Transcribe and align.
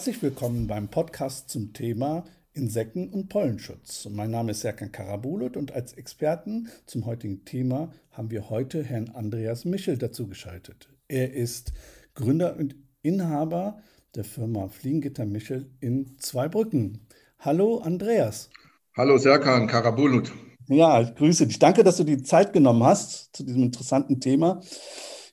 Herzlich 0.00 0.22
willkommen 0.22 0.66
beim 0.66 0.88
Podcast 0.88 1.50
zum 1.50 1.74
Thema 1.74 2.24
Insekten- 2.54 3.10
und 3.10 3.28
Pollenschutz. 3.28 4.08
Mein 4.10 4.30
Name 4.30 4.52
ist 4.52 4.62
Serkan 4.62 4.90
Karabulut 4.90 5.58
und 5.58 5.72
als 5.72 5.92
Experten 5.92 6.70
zum 6.86 7.04
heutigen 7.04 7.44
Thema 7.44 7.92
haben 8.10 8.30
wir 8.30 8.48
heute 8.48 8.82
Herrn 8.82 9.10
Andreas 9.10 9.66
Michel 9.66 9.98
dazugeschaltet. 9.98 10.88
Er 11.06 11.34
ist 11.34 11.74
Gründer 12.14 12.56
und 12.56 12.76
Inhaber 13.02 13.82
der 14.14 14.24
Firma 14.24 14.68
Fliegengitter 14.68 15.26
Michel 15.26 15.70
in 15.80 16.16
Zweibrücken. 16.16 17.06
Hallo 17.38 17.80
Andreas. 17.80 18.48
Hallo 18.96 19.18
Serkan 19.18 19.66
Karabulut. 19.66 20.32
Ja, 20.68 21.02
ich 21.02 21.14
grüße 21.14 21.46
dich. 21.46 21.58
Danke, 21.58 21.84
dass 21.84 21.98
du 21.98 22.04
die 22.04 22.22
Zeit 22.22 22.54
genommen 22.54 22.84
hast 22.84 23.36
zu 23.36 23.44
diesem 23.44 23.64
interessanten 23.64 24.18
Thema. 24.18 24.62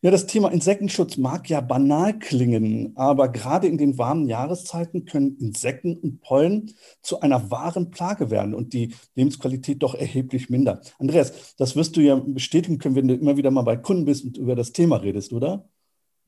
Ja, 0.01 0.11
das 0.11 0.27
Thema 0.27 0.51
Insektenschutz 0.51 1.17
mag 1.17 1.49
ja 1.49 1.59
banal 1.59 2.19
klingen, 2.19 2.93
aber 2.95 3.29
gerade 3.29 3.65
in 3.67 3.79
den 3.79 3.97
warmen 3.97 4.27
Jahreszeiten 4.27 5.05
können 5.05 5.37
Insekten 5.39 5.97
und 5.97 6.21
Pollen 6.21 6.73
zu 7.01 7.21
einer 7.21 7.49
wahren 7.49 7.89
Plage 7.89 8.29
werden 8.29 8.53
und 8.53 8.73
die 8.73 8.93
Lebensqualität 9.15 9.81
doch 9.81 9.95
erheblich 9.95 10.51
minder. 10.51 10.81
Andreas, 10.99 11.55
das 11.57 11.75
wirst 11.75 11.97
du 11.97 12.01
ja 12.01 12.15
bestätigen 12.15 12.77
können, 12.77 12.95
wenn 12.95 13.07
du 13.07 13.15
immer 13.15 13.37
wieder 13.37 13.49
mal 13.49 13.63
bei 13.63 13.75
Kunden 13.75 14.05
bist 14.05 14.23
und 14.23 14.37
über 14.37 14.55
das 14.55 14.71
Thema 14.71 14.97
redest, 14.97 15.33
oder? 15.33 15.67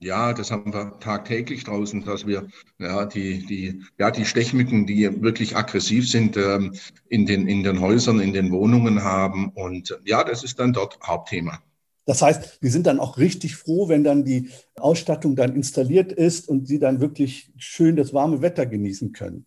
Ja, 0.02 0.34
das 0.34 0.50
haben 0.50 0.74
wir 0.74 0.98
tagtäglich 1.00 1.66
draußen, 1.66 2.06
dass 2.06 2.26
wir 2.26 2.48
ja, 2.80 3.06
die, 3.06 3.46
die, 3.46 3.84
ja, 4.00 4.10
die 4.10 4.26
Stechmücken, 4.26 4.88
die 4.88 5.22
wirklich 5.22 5.58
aggressiv 5.58 6.10
sind, 6.10 6.38
ähm, 6.38 6.74
in, 7.10 7.26
den, 7.26 7.48
in 7.48 7.64
den 7.64 7.82
Häusern, 7.82 8.20
in 8.22 8.34
den 8.34 8.52
Wohnungen 8.52 9.04
haben. 9.04 9.50
Und 9.50 10.00
ja, 10.06 10.24
das 10.24 10.44
ist 10.44 10.58
dann 10.58 10.72
dort 10.72 10.98
Hauptthema. 11.06 11.62
Das 12.10 12.24
heißt, 12.24 12.64
wir 12.64 12.72
sind 12.72 12.88
dann 12.88 13.00
auch 13.00 13.20
richtig 13.20 13.56
froh, 13.56 13.88
wenn 13.88 14.04
dann 14.04 14.26
die 14.26 14.50
Ausstattung 14.80 15.36
dann 15.36 15.56
installiert 15.56 16.12
ist 16.12 16.50
und 16.50 16.68
sie 16.68 16.80
dann 16.80 17.02
wirklich 17.02 17.52
schön 17.58 17.96
das 17.96 18.16
warme 18.16 18.42
Wetter 18.42 18.66
genießen 18.66 19.12
können. 19.12 19.46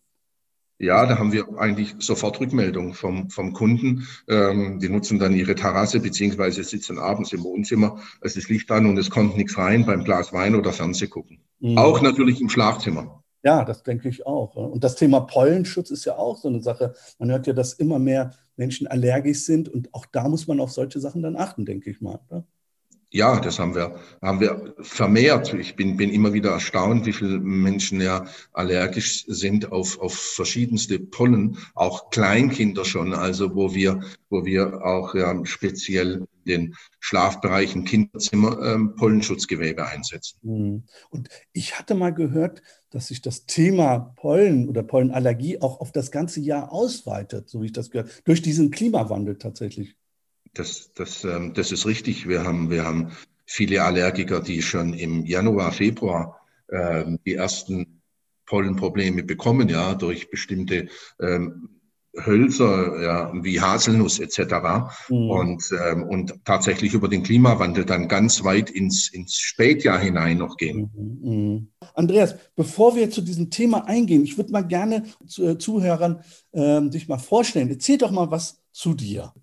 Ja, 0.79 1.05
da 1.05 1.19
haben 1.19 1.33
wir 1.33 1.45
eigentlich 1.57 1.93
sofort 1.99 2.39
Rückmeldung 2.39 2.93
vom, 2.93 3.29
vom 3.29 3.51
Kunden. 3.51 4.07
Ähm, 4.29 4.79
die 4.79 4.87
nutzen 4.87 5.19
dann 5.19 5.35
ihre 5.35 5.55
Terrasse 5.55 5.99
beziehungsweise 5.99 6.63
sitzen 6.63 6.99
abends 6.99 7.33
im 7.33 7.43
Wohnzimmer. 7.43 7.99
Es 8.21 8.37
ist 8.37 8.47
Licht 8.47 8.71
an 8.71 8.85
und 8.85 8.97
es 8.97 9.09
kommt 9.09 9.35
nichts 9.35 9.57
rein 9.57 9.85
beim 9.85 10.05
Glas 10.05 10.31
Wein 10.31 10.55
oder 10.55 10.71
Fernseh 10.71 11.07
gucken. 11.07 11.39
Mhm. 11.59 11.77
Auch 11.77 12.01
natürlich 12.01 12.39
im 12.39 12.47
Schlafzimmer. 12.47 13.25
Ja, 13.43 13.65
das 13.65 13.83
denke 13.83 14.07
ich 14.07 14.25
auch. 14.25 14.55
Und 14.55 14.85
das 14.85 14.95
Thema 14.95 15.19
Pollenschutz 15.19 15.91
ist 15.91 16.05
ja 16.05 16.15
auch 16.15 16.37
so 16.37 16.47
eine 16.47 16.61
Sache. 16.61 16.93
Man 17.19 17.29
hört 17.29 17.45
ja, 17.45 17.51
dass 17.51 17.73
immer 17.73 17.99
mehr 17.99 18.31
Menschen 18.55 18.87
allergisch 18.87 19.41
sind 19.43 19.67
und 19.67 19.93
auch 19.93 20.05
da 20.05 20.29
muss 20.29 20.47
man 20.47 20.61
auf 20.61 20.71
solche 20.71 21.01
Sachen 21.01 21.23
dann 21.23 21.35
achten, 21.35 21.65
denke 21.65 21.89
ich 21.89 21.99
mal. 21.99 22.21
Oder? 22.29 22.45
Ja, 23.13 23.39
das 23.39 23.59
haben 23.59 23.75
wir, 23.75 23.99
haben 24.23 24.39
wir 24.39 24.73
vermehrt. 24.79 25.53
Ich 25.53 25.75
bin, 25.75 25.97
bin 25.97 26.09
immer 26.09 26.33
wieder 26.33 26.49
erstaunt, 26.49 27.05
wie 27.05 27.13
viele 27.13 27.37
Menschen 27.37 28.01
ja 28.01 28.25
allergisch 28.53 29.25
sind 29.27 29.71
auf, 29.71 29.99
auf 29.99 30.15
verschiedenste 30.15 30.97
Pollen, 30.97 31.59
auch 31.75 32.09
Kleinkinder 32.09 32.85
schon, 32.85 33.13
also 33.13 33.53
wo 33.53 33.75
wir, 33.75 34.01
wo 34.31 34.45
wir 34.45 34.83
auch 34.83 35.13
ja, 35.13 35.39
speziell 35.45 36.25
den 36.47 36.75
Schlafbereichen 36.99 37.85
Kinderzimmer 37.85 38.59
ähm, 38.63 38.95
Pollenschutzgewebe 38.95 39.85
einsetzen. 39.85 40.39
Hm. 40.41 40.83
Und 41.11 41.29
ich 41.51 41.77
hatte 41.77 41.93
mal 41.93 42.15
gehört, 42.15 42.63
dass 42.89 43.09
sich 43.09 43.21
das 43.21 43.45
Thema 43.45 44.13
Pollen 44.15 44.67
oder 44.67 44.81
Pollenallergie 44.81 45.61
auch 45.61 45.81
auf 45.81 45.91
das 45.91 46.09
ganze 46.09 46.39
Jahr 46.39 46.73
ausweitet, 46.73 47.47
so 47.47 47.61
wie 47.61 47.67
ich 47.67 47.73
das 47.73 47.91
gehört, 47.91 48.23
durch 48.25 48.41
diesen 48.41 48.71
Klimawandel 48.71 49.37
tatsächlich 49.37 49.95
das, 50.53 50.91
das, 50.93 51.23
ähm, 51.23 51.53
das 51.53 51.71
ist 51.71 51.85
richtig. 51.85 52.27
Wir 52.27 52.43
haben, 52.43 52.69
wir 52.69 52.85
haben 52.85 53.11
viele 53.45 53.83
Allergiker, 53.83 54.41
die 54.41 54.61
schon 54.61 54.93
im 54.93 55.25
Januar, 55.25 55.71
Februar 55.71 56.39
ähm, 56.71 57.19
die 57.25 57.35
ersten 57.35 58.01
Pollenprobleme 58.45 59.23
bekommen, 59.23 59.69
ja, 59.69 59.95
durch 59.95 60.29
bestimmte 60.29 60.87
ähm, 61.19 61.69
Hölzer, 62.15 63.01
ja, 63.01 63.33
wie 63.43 63.59
Haselnuss 63.59 64.19
etc. 64.19 64.39
Mhm. 65.09 65.29
Und, 65.29 65.63
ähm, 65.83 66.03
und 66.03 66.45
tatsächlich 66.45 66.93
über 66.93 67.07
den 67.07 67.23
Klimawandel 67.23 67.85
dann 67.85 68.07
ganz 68.07 68.43
weit 68.43 68.69
ins, 68.69 69.09
ins 69.11 69.35
Spätjahr 69.35 69.97
hinein 69.97 70.37
noch 70.37 70.57
gehen. 70.57 70.91
Mhm. 70.95 71.31
mhm. 71.31 71.67
Andreas, 71.95 72.35
bevor 72.55 72.95
wir 72.95 73.09
zu 73.09 73.21
diesem 73.21 73.49
Thema 73.49 73.87
eingehen, 73.87 74.23
ich 74.23 74.37
würde 74.37 74.51
mal 74.51 74.65
gerne 74.65 75.03
zu, 75.27 75.43
äh, 75.45 75.57
Zuhörern 75.57 76.23
äh, 76.51 76.81
dich 76.89 77.07
mal 77.07 77.17
vorstellen. 77.17 77.69
Erzähl 77.69 77.97
doch 77.97 78.11
mal 78.11 78.29
was 78.31 78.61
zu 78.71 78.93
dir. 78.93 79.33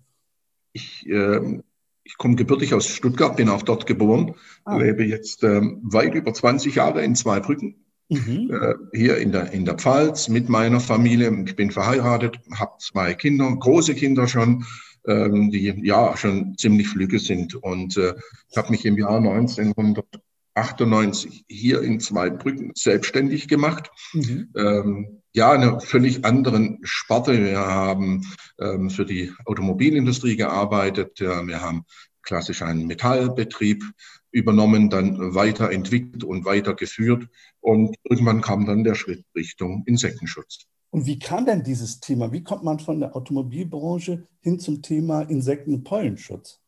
Ich, 0.73 1.07
äh, 1.07 1.61
ich 2.03 2.17
komme 2.17 2.35
gebürtig 2.35 2.73
aus 2.73 2.87
Stuttgart, 2.87 3.37
bin 3.37 3.49
auch 3.49 3.61
dort 3.61 3.85
geboren, 3.85 4.33
ah. 4.65 4.77
lebe 4.77 5.03
jetzt 5.03 5.43
äh, 5.43 5.61
weit 5.83 6.15
über 6.15 6.33
20 6.33 6.73
Jahre 6.75 7.03
in 7.03 7.15
Zweibrücken. 7.15 7.75
Mhm. 8.09 8.51
Äh, 8.51 8.73
hier 8.93 9.17
in 9.17 9.31
der, 9.31 9.53
in 9.53 9.63
der 9.63 9.75
Pfalz 9.75 10.27
mit 10.27 10.49
meiner 10.49 10.81
Familie. 10.81 11.31
Ich 11.45 11.55
bin 11.55 11.71
verheiratet, 11.71 12.41
habe 12.53 12.73
zwei 12.79 13.13
Kinder, 13.13 13.55
große 13.55 13.95
Kinder 13.95 14.27
schon, 14.27 14.65
ähm, 15.07 15.49
die 15.49 15.73
ja 15.83 16.17
schon 16.17 16.57
ziemlich 16.57 16.89
flügge 16.89 17.19
sind. 17.19 17.55
Und 17.55 17.95
äh, 17.95 18.15
ich 18.49 18.57
habe 18.57 18.71
mich 18.71 18.85
im 18.85 18.97
Jahr 18.97 19.15
1998 19.15 21.45
hier 21.47 21.81
in 21.81 22.01
Zweibrücken 22.01 22.73
selbstständig 22.75 23.47
gemacht. 23.47 23.89
Mhm. 24.11 24.49
Ähm, 24.57 25.20
ja, 25.33 25.51
einer 25.51 25.79
völlig 25.79 26.25
anderen 26.25 26.79
Sparte. 26.83 27.43
Wir 27.43 27.59
haben 27.59 28.25
ähm, 28.59 28.89
für 28.89 29.05
die 29.05 29.31
Automobilindustrie 29.45 30.35
gearbeitet. 30.35 31.19
Wir 31.19 31.61
haben 31.61 31.85
klassisch 32.21 32.61
einen 32.61 32.87
Metallbetrieb 32.87 33.83
übernommen, 34.31 34.89
dann 34.89 35.35
weiterentwickelt 35.35 36.23
und 36.23 36.45
weitergeführt. 36.45 37.27
Und 37.59 37.95
irgendwann 38.03 38.41
kam 38.41 38.65
dann 38.65 38.83
der 38.83 38.95
Schritt 38.95 39.25
Richtung 39.35 39.83
Insektenschutz. 39.85 40.65
Und 40.89 41.05
wie 41.05 41.19
kam 41.19 41.45
denn 41.45 41.63
dieses 41.63 41.99
Thema? 42.01 42.31
Wie 42.31 42.43
kommt 42.43 42.63
man 42.63 42.79
von 42.79 42.99
der 42.99 43.15
Automobilbranche 43.15 44.27
hin 44.41 44.59
zum 44.59 44.81
Thema 44.81 45.21
Insekten- 45.21 45.73
und 45.73 45.83
Pollenschutz? 45.83 46.59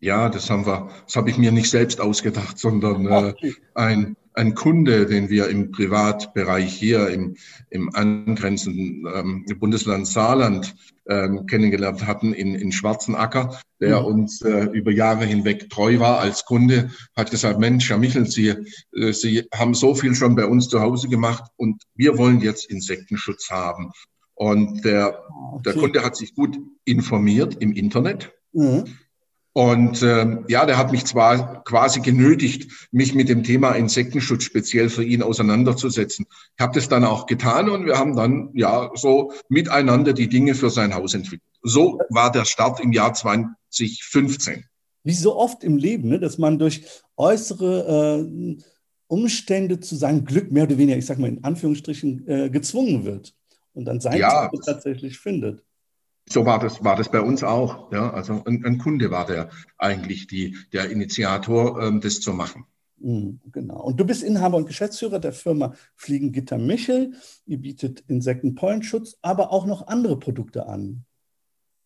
Ja, 0.00 0.28
das 0.28 0.48
haben 0.48 0.64
wir, 0.64 0.90
das 1.06 1.16
habe 1.16 1.28
ich 1.30 1.38
mir 1.38 1.50
nicht 1.50 1.68
selbst 1.68 2.00
ausgedacht, 2.00 2.56
sondern 2.56 3.06
äh, 3.06 3.34
ein, 3.74 4.16
ein 4.38 4.54
Kunde, 4.54 5.06
den 5.06 5.28
wir 5.28 5.48
im 5.48 5.72
Privatbereich 5.72 6.72
hier 6.72 7.08
im, 7.08 7.36
im 7.70 7.94
angrenzenden 7.94 9.04
ähm, 9.12 9.44
Bundesland 9.58 10.06
Saarland 10.06 10.74
ähm, 11.08 11.46
kennengelernt 11.46 12.06
hatten 12.06 12.32
in, 12.32 12.54
in 12.54 12.70
Schwarzenacker, 12.70 13.58
der 13.80 14.00
mhm. 14.00 14.06
uns 14.06 14.40
äh, 14.42 14.66
über 14.72 14.92
Jahre 14.92 15.24
hinweg 15.24 15.68
treu 15.70 15.98
war 15.98 16.20
als 16.20 16.44
Kunde, 16.44 16.90
hat 17.16 17.30
gesagt, 17.30 17.58
Mensch, 17.58 17.90
Herr 17.90 17.98
Michel, 17.98 18.26
Sie, 18.26 18.54
äh, 18.92 19.12
Sie 19.12 19.44
haben 19.52 19.74
so 19.74 19.94
viel 19.94 20.14
schon 20.14 20.36
bei 20.36 20.46
uns 20.46 20.68
zu 20.68 20.80
Hause 20.80 21.08
gemacht 21.08 21.44
und 21.56 21.82
wir 21.94 22.16
wollen 22.16 22.40
jetzt 22.40 22.70
Insektenschutz 22.70 23.50
haben. 23.50 23.90
Und 24.34 24.84
der, 24.84 25.24
okay. 25.52 25.62
der 25.64 25.74
Kunde 25.74 26.04
hat 26.04 26.14
sich 26.14 26.34
gut 26.36 26.56
informiert 26.84 27.56
im 27.58 27.72
Internet. 27.72 28.32
Mhm 28.52 28.84
und 29.52 30.02
ähm, 30.02 30.44
ja, 30.48 30.66
der 30.66 30.78
hat 30.78 30.92
mich 30.92 31.04
zwar 31.04 31.64
quasi 31.64 32.00
genötigt, 32.00 32.88
mich 32.92 33.14
mit 33.14 33.28
dem 33.28 33.42
Thema 33.42 33.72
Insektenschutz 33.72 34.44
speziell 34.44 34.88
für 34.88 35.02
ihn 35.02 35.22
auseinanderzusetzen. 35.22 36.26
Ich 36.56 36.62
habe 36.62 36.74
das 36.74 36.88
dann 36.88 37.04
auch 37.04 37.26
getan 37.26 37.68
und 37.68 37.84
wir 37.84 37.98
haben 37.98 38.14
dann 38.14 38.50
ja 38.54 38.90
so 38.94 39.32
miteinander 39.48 40.12
die 40.12 40.28
Dinge 40.28 40.54
für 40.54 40.70
sein 40.70 40.94
Haus 40.94 41.14
entwickelt. 41.14 41.42
So 41.62 42.00
war 42.10 42.30
der 42.30 42.44
Start 42.44 42.80
im 42.80 42.92
Jahr 42.92 43.14
2015. 43.14 44.64
Wie 45.02 45.12
so 45.12 45.36
oft 45.36 45.64
im 45.64 45.76
Leben, 45.76 46.08
ne, 46.08 46.20
dass 46.20 46.38
man 46.38 46.58
durch 46.58 46.84
äußere 47.16 48.26
äh, 48.28 48.56
Umstände 49.08 49.80
zu 49.80 49.96
seinem 49.96 50.24
Glück 50.24 50.52
mehr 50.52 50.64
oder 50.64 50.78
weniger, 50.78 50.98
ich 50.98 51.06
sage 51.06 51.20
mal 51.20 51.28
in 51.28 51.42
Anführungsstrichen, 51.42 52.28
äh, 52.28 52.50
gezwungen 52.50 53.04
wird 53.04 53.34
und 53.72 53.86
dann 53.86 54.00
sein 54.00 54.18
ja, 54.18 54.50
tatsächlich 54.64 55.18
findet. 55.18 55.64
So 56.30 56.44
war 56.44 56.58
das, 56.58 56.82
war 56.84 56.96
das 56.96 57.10
bei 57.10 57.20
uns 57.20 57.42
auch. 57.42 57.92
Ja, 57.92 58.10
also 58.10 58.42
ein, 58.44 58.64
ein 58.64 58.78
Kunde 58.78 59.10
war 59.10 59.26
der 59.26 59.50
eigentlich 59.78 60.26
die, 60.26 60.56
der 60.72 60.90
Initiator, 60.90 61.82
ähm, 61.82 62.00
das 62.00 62.20
zu 62.20 62.32
machen. 62.32 62.66
Mhm, 63.00 63.40
genau. 63.52 63.80
Und 63.80 63.98
du 64.00 64.04
bist 64.04 64.22
Inhaber 64.22 64.56
und 64.56 64.66
Geschäftsführer 64.66 65.20
der 65.20 65.32
Firma 65.32 65.74
Fliegengitter 65.94 66.58
Michel. 66.58 67.14
Ihr 67.46 67.58
bietet 67.58 68.04
Insektenpollenschutz, 68.08 69.18
aber 69.22 69.52
auch 69.52 69.66
noch 69.66 69.86
andere 69.86 70.18
Produkte 70.18 70.66
an. 70.66 71.04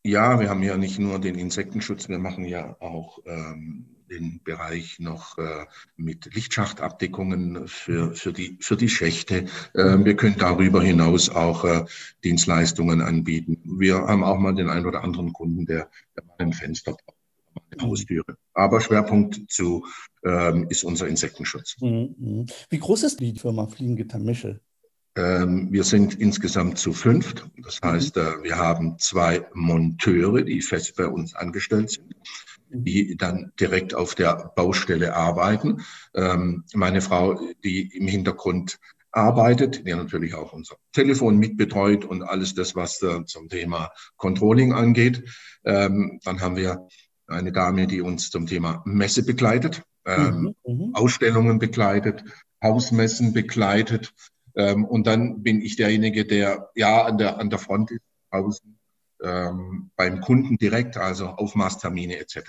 Ja, 0.04 0.40
wir 0.40 0.50
haben 0.50 0.62
ja 0.62 0.76
nicht 0.76 0.98
nur 0.98 1.20
den 1.20 1.36
Insektenschutz, 1.36 2.08
wir 2.08 2.18
machen 2.18 2.44
ja 2.44 2.76
auch 2.80 3.20
ähm, 3.24 3.91
den 4.12 4.40
Bereich 4.44 4.98
noch 4.98 5.38
äh, 5.38 5.66
mit 5.96 6.34
Lichtschachtabdeckungen 6.34 7.66
für, 7.66 8.14
für, 8.14 8.32
die, 8.32 8.58
für 8.60 8.76
die 8.76 8.88
Schächte. 8.88 9.46
Äh, 9.74 10.04
wir 10.04 10.16
können 10.16 10.36
darüber 10.38 10.82
hinaus 10.82 11.30
auch 11.30 11.64
äh, 11.64 11.84
Dienstleistungen 12.22 13.00
anbieten. 13.00 13.58
Wir 13.64 13.96
haben 13.96 14.22
auch 14.22 14.38
mal 14.38 14.54
den 14.54 14.68
einen 14.68 14.86
oder 14.86 15.02
anderen 15.02 15.32
Kunden, 15.32 15.66
der, 15.66 15.88
der 16.16 16.24
mal 16.24 16.34
ein 16.38 16.52
Fenster 16.52 16.92
braucht, 16.92 17.16
eine 17.70 17.88
Haustüre. 17.88 18.36
Aber 18.54 18.80
Schwerpunkt 18.80 19.50
zu, 19.50 19.86
ähm, 20.24 20.66
ist 20.68 20.84
unser 20.84 21.08
Insektenschutz. 21.08 21.76
Mhm, 21.80 22.14
mhm. 22.18 22.46
Wie 22.68 22.78
groß 22.78 23.04
ist 23.04 23.20
die 23.20 23.34
Firma 23.34 23.66
Fliegengitter 23.66 24.18
Michel? 24.18 24.60
Ähm, 25.14 25.68
wir 25.70 25.84
sind 25.84 26.14
insgesamt 26.14 26.78
zu 26.78 26.92
fünft. 26.92 27.46
Das 27.62 27.80
heißt, 27.82 28.16
mhm. 28.16 28.22
äh, 28.22 28.44
wir 28.44 28.56
haben 28.56 28.98
zwei 28.98 29.46
Monteure, 29.54 30.42
die 30.42 30.60
fest 30.60 30.96
bei 30.96 31.06
uns 31.06 31.34
angestellt 31.34 31.90
sind 31.90 32.14
die 32.72 33.16
dann 33.16 33.52
direkt 33.60 33.94
auf 33.94 34.14
der 34.14 34.52
Baustelle 34.56 35.14
arbeiten. 35.14 35.82
Ähm, 36.14 36.64
meine 36.74 37.00
Frau, 37.00 37.38
die 37.62 37.96
im 37.96 38.08
Hintergrund 38.08 38.78
arbeitet, 39.12 39.86
der 39.86 39.96
natürlich 39.96 40.34
auch 40.34 40.52
unser 40.52 40.76
Telefon 40.92 41.38
mitbetreut 41.38 42.04
und 42.04 42.22
alles 42.22 42.54
das, 42.54 42.74
was 42.74 43.00
äh, 43.02 43.24
zum 43.26 43.48
Thema 43.48 43.90
Controlling 44.16 44.72
angeht. 44.72 45.24
Ähm, 45.64 46.18
dann 46.24 46.40
haben 46.40 46.56
wir 46.56 46.88
eine 47.26 47.52
Dame, 47.52 47.86
die 47.86 48.00
uns 48.00 48.30
zum 48.30 48.46
Thema 48.46 48.82
Messe 48.86 49.24
begleitet, 49.24 49.82
ähm, 50.06 50.54
mhm, 50.64 50.74
mhm. 50.74 50.94
Ausstellungen 50.94 51.58
begleitet, 51.58 52.24
Hausmessen 52.62 53.32
begleitet. 53.32 54.12
Ähm, 54.56 54.84
und 54.84 55.06
dann 55.06 55.42
bin 55.42 55.60
ich 55.60 55.76
derjenige, 55.76 56.24
der 56.24 56.70
ja 56.74 57.04
an 57.04 57.18
der, 57.18 57.38
an 57.38 57.50
der 57.50 57.58
Front 57.58 57.90
ist, 57.90 58.02
draußen 58.30 58.78
ähm, 59.22 59.90
beim 59.96 60.20
Kunden 60.20 60.56
direkt, 60.56 60.96
also 60.96 61.26
Aufmaßtermine 61.26 62.18
etc. 62.18 62.40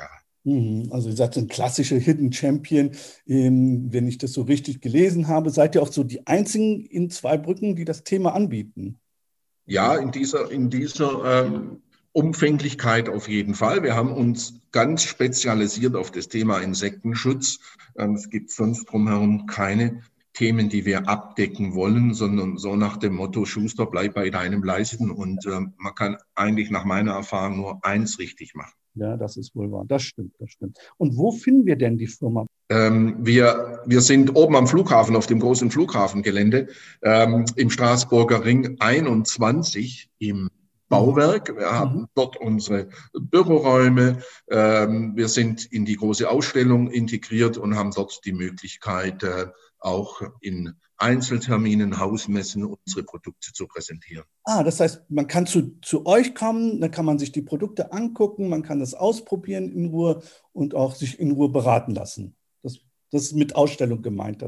Mhm, 0.43 0.89
also 0.91 1.09
ihr 1.09 1.15
seid 1.15 1.37
ein 1.37 1.47
klassischer 1.47 1.97
Hidden 1.97 2.33
Champion. 2.33 2.91
Ähm, 3.27 3.87
wenn 3.91 4.07
ich 4.07 4.17
das 4.17 4.33
so 4.33 4.41
richtig 4.41 4.81
gelesen 4.81 5.27
habe, 5.27 5.49
seid 5.49 5.75
ihr 5.75 5.81
auch 5.81 5.91
so 5.91 6.03
die 6.03 6.27
einzigen 6.27 6.85
in 6.85 7.09
zwei 7.09 7.37
Brücken, 7.37 7.75
die 7.75 7.85
das 7.85 8.03
Thema 8.03 8.33
anbieten. 8.33 8.99
Ja, 9.65 9.95
in 9.95 10.11
dieser, 10.11 10.51
in 10.51 10.69
dieser 10.69 11.45
ähm, 11.45 11.81
Umfänglichkeit 12.11 13.09
auf 13.09 13.29
jeden 13.29 13.55
Fall. 13.55 13.81
Wir 13.81 13.95
haben 13.95 14.11
uns 14.11 14.61
ganz 14.71 15.03
spezialisiert 15.03 15.95
auf 15.95 16.11
das 16.11 16.27
Thema 16.27 16.59
Insektenschutz. 16.59 17.59
Ähm, 17.97 18.15
es 18.15 18.29
gibt 18.29 18.51
sonst 18.51 18.85
drumherum 18.85 19.45
keine 19.45 20.01
Themen, 20.33 20.69
die 20.69 20.85
wir 20.85 21.07
abdecken 21.07 21.75
wollen, 21.75 22.13
sondern 22.13 22.57
so 22.57 22.75
nach 22.75 22.97
dem 22.97 23.15
Motto, 23.15 23.45
Schuster, 23.45 23.85
bleib 23.85 24.15
bei 24.15 24.30
deinem 24.30 24.63
Leisten. 24.63 25.12
Und 25.12 25.45
äh, 25.45 25.59
man 25.77 25.95
kann 25.95 26.18
eigentlich 26.35 26.71
nach 26.71 26.85
meiner 26.85 27.13
Erfahrung 27.13 27.57
nur 27.57 27.85
eins 27.85 28.19
richtig 28.19 28.56
machen. 28.56 28.74
Ja, 28.95 29.18
das 29.18 29.38
ist 29.38 29.56
wohl 29.56 29.71
wahr. 29.71 29.85
Das 29.88 30.03
stimmt, 30.03 30.35
das 30.39 30.51
stimmt. 30.51 30.77
Und 30.97 31.18
wo 31.18 31.31
finden 31.31 31.65
wir 31.65 31.75
denn 31.75 31.97
die 31.97 32.07
Firma? 32.07 32.45
Ähm, 32.69 33.18
wir, 33.19 33.81
wir 33.85 34.01
sind 34.01 34.35
oben 34.35 34.56
am 34.56 34.68
Flughafen, 34.68 35.15
auf 35.15 35.25
dem 35.25 35.39
großen 35.39 35.71
Flughafengelände, 35.71 36.68
ähm, 37.01 37.45
im 37.56 37.69
Straßburger 37.69 38.45
Ring 38.45 38.77
21 38.80 40.09
im 40.19 40.50
Bauwerk. 40.89 41.56
Wir 41.57 41.71
haben 41.71 42.01
mhm. 42.01 42.07
dort 42.13 42.38
unsere 42.38 42.88
Büroräume. 43.13 44.19
Ähm, 44.47 45.13
wir 45.15 45.27
sind 45.27 45.65
in 45.65 45.85
die 45.85 45.95
große 45.95 46.30
Ausstellung 46.30 46.91
integriert 46.91 47.57
und 47.57 47.75
haben 47.75 47.91
dort 47.91 48.21
die 48.25 48.33
Möglichkeit, 48.33 49.24
äh, 49.24 49.47
auch 49.83 50.21
in 50.41 50.74
Einzelterminen, 50.97 52.00
Hausmessen 52.00 52.63
unsere 52.63 53.03
Produkte 53.03 53.51
zu 53.51 53.68
präsentieren. 53.68 54.25
Ah, 54.44 54.63
das 54.63 54.80
heißt, 54.80 55.09
man 55.09 55.27
kann 55.27 55.45
zu, 55.45 55.80
zu 55.81 56.06
euch 56.06 56.33
kommen, 56.33 56.80
dann 56.80 56.91
kann 56.91 57.06
man 57.06 57.19
sich 57.19 57.31
die 57.31 57.41
Produkte 57.41 57.91
angucken, 57.91 58.47
man 58.47 58.63
kann 58.63 58.80
das 58.80 58.94
ausprobieren 58.94 59.71
in 59.71 59.88
Ruhe 59.88 60.21
und 60.53 60.75
auch 60.75 60.95
sich 60.95 61.19
in 61.19 61.31
Ruhe 61.31 61.50
beraten 61.50 61.94
lassen. 61.94 62.35
Das, 62.62 62.80
das 63.12 63.24
ist 63.24 63.33
mit 63.33 63.56
Ausstellung 63.56 64.01
gemeint. 64.01 64.41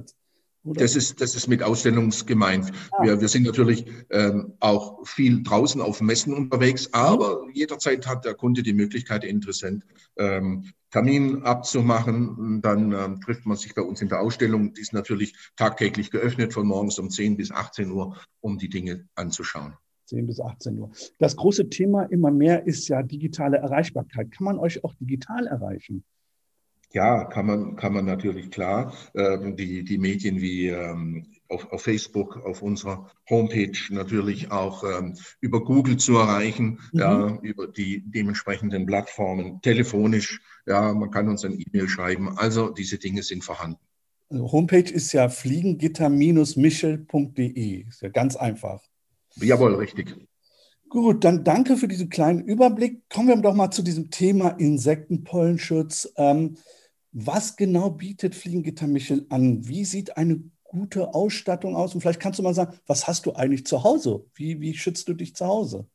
Das, 0.66 0.94
das 0.94 0.96
ist, 0.96 1.22
das 1.22 1.36
ist 1.36 1.48
mit 1.48 1.62
Ausstellungsgemeint. 1.62 2.72
Ah. 2.92 3.04
Wir, 3.04 3.22
wir 3.22 3.28
sind 3.28 3.44
natürlich 3.44 3.86
ähm, 4.10 4.54
auch 4.60 5.06
viel 5.06 5.44
draußen 5.44 5.80
auf 5.80 6.02
Messen 6.02 6.34
unterwegs, 6.34 6.90
aber 6.92 7.44
mhm. 7.46 7.52
jederzeit 7.54 8.08
hat 8.08 8.26
der 8.26 8.34
Kunde 8.34 8.64
die 8.64 8.74
Möglichkeit, 8.74 9.24
der 9.24 9.30
Interessent, 9.30 9.86
ähm, 10.18 10.72
Termin 10.90 11.44
abzumachen. 11.44 12.62
Dann 12.62 12.92
ähm, 12.94 13.22
trifft 13.22 13.46
man 13.46 13.58
sich 13.58 13.76
bei 13.76 13.84
uns 13.84 14.02
in 14.02 14.10
der 14.10 14.22
Ausstellung. 14.22 14.74
Die 14.74 14.82
ist 14.82 14.94
natürlich 14.94 15.36
tagtäglich 15.56 16.10
geöffnet, 16.10 16.54
von 16.54 16.66
morgens 16.66 16.98
um 16.98 17.10
10 17.10 17.38
bis 17.38 17.52
18 17.52 17.92
Uhr, 17.92 18.18
um 18.42 18.58
die 18.58 18.70
Dinge 18.70 19.08
anzuschauen. 19.14 19.74
10 20.06 20.26
bis 20.26 20.40
18 20.40 20.80
Uhr. 20.80 20.92
Das 21.20 21.36
große 21.36 21.70
Thema 21.70 22.04
immer 22.04 22.32
mehr 22.32 22.66
ist 22.66 22.88
ja 22.88 23.04
digitale 23.04 23.58
Erreichbarkeit. 23.58 24.32
Kann 24.32 24.46
man 24.46 24.58
euch 24.58 24.84
auch 24.84 24.94
digital 24.96 25.48
erreichen? 25.48 26.04
Ja, 26.96 27.26
kann 27.26 27.46
man, 27.46 27.76
kann 27.76 27.92
man 27.92 28.06
natürlich 28.06 28.50
klar. 28.52 28.94
Ähm, 29.16 29.58
die, 29.58 29.84
die 29.84 29.98
Medien 29.98 30.40
wie 30.40 30.68
ähm, 30.68 31.26
auf, 31.50 31.70
auf 31.74 31.82
Facebook, 31.82 32.38
auf 32.46 32.62
unserer 32.62 33.12
Homepage 33.30 33.78
natürlich 33.90 34.50
auch 34.50 34.82
ähm, 34.86 35.18
über 35.42 35.62
Google 35.62 35.98
zu 35.98 36.16
erreichen, 36.16 36.80
mhm. 36.94 37.00
ja, 37.00 37.38
über 37.42 37.68
die 37.68 38.02
dementsprechenden 38.06 38.86
Plattformen, 38.86 39.60
telefonisch, 39.62 40.40
ja, 40.66 40.94
man 40.94 41.12
kann 41.12 41.28
uns 41.28 41.44
ein 41.44 41.60
E-Mail 41.60 41.90
schreiben. 41.90 42.38
Also 42.38 42.70
diese 42.70 42.98
Dinge 42.98 43.24
sind 43.24 43.44
vorhanden. 43.44 43.82
Also 44.30 44.50
Homepage 44.54 44.90
ist 44.90 45.12
ja 45.12 45.28
fliegengitter-michel.de. 45.28 47.88
Ist 47.90 48.04
ja 48.04 48.10
ganz 48.10 48.38
einfach. 48.38 48.82
Jawohl, 49.36 49.76
richtig. 49.76 50.16
Gut, 50.88 51.26
dann 51.26 51.44
danke 51.44 51.76
für 51.76 51.90
diesen 51.90 52.08
kleinen 52.08 52.46
Überblick. 52.46 53.02
Kommen 53.10 53.28
wir 53.28 53.36
doch 53.36 53.54
mal 53.54 53.72
zu 53.72 53.82
diesem 53.82 54.12
Thema 54.12 54.52
Insektenpollenschutz. 54.52 56.14
Ähm, 56.16 56.56
was 57.18 57.56
genau 57.56 57.92
bietet 57.92 58.36
Fliegengitter 58.36 58.88
Michel 58.88 59.26
an? 59.30 59.66
Wie 59.66 59.86
sieht 59.86 60.18
eine 60.18 60.44
gute 60.64 61.14
Ausstattung 61.14 61.74
aus? 61.74 61.96
Und 61.96 62.02
vielleicht 62.02 62.20
kannst 62.20 62.40
du 62.40 62.44
mal 62.44 62.54
sagen, 62.54 62.78
was 62.88 63.08
hast 63.08 63.26
du 63.26 63.34
eigentlich 63.34 63.66
zu 63.66 63.84
Hause? 63.84 64.26
Wie, 64.36 64.60
wie 64.60 64.74
schützt 64.74 65.08
du 65.08 65.14
dich 65.14 65.34
zu 65.34 65.46
Hause? 65.46 65.88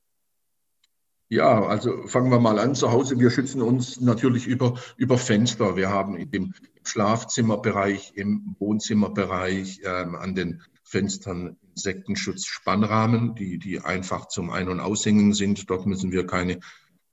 Ja, 1.29 1.63
also 1.67 2.07
fangen 2.07 2.31
wir 2.31 2.41
mal 2.41 2.59
an. 2.59 2.75
Zu 2.75 2.91
Hause, 2.91 3.21
wir 3.21 3.31
schützen 3.31 3.61
uns 3.61 4.01
natürlich 4.01 4.47
über, 4.47 4.81
über 4.97 5.19
Fenster. 5.19 5.77
Wir 5.77 5.91
haben 5.91 6.17
im 6.17 6.55
Schlafzimmerbereich, 6.85 8.13
im 8.15 8.57
Wohnzimmerbereich, 8.59 9.83
ähm, 9.85 10.17
an 10.17 10.35
den 10.35 10.63
Fenstern 10.83 11.59
Insektenschutz-Spannrahmen, 11.75 13.35
die, 13.35 13.59
die 13.59 13.81
einfach 13.81 14.27
zum 14.29 14.51
Ein- 14.51 14.71
und 14.71 14.81
Aushängen 14.81 15.35
sind. 15.35 15.69
Dort 15.69 15.85
müssen 15.85 16.13
wir 16.13 16.27
keine 16.27 16.61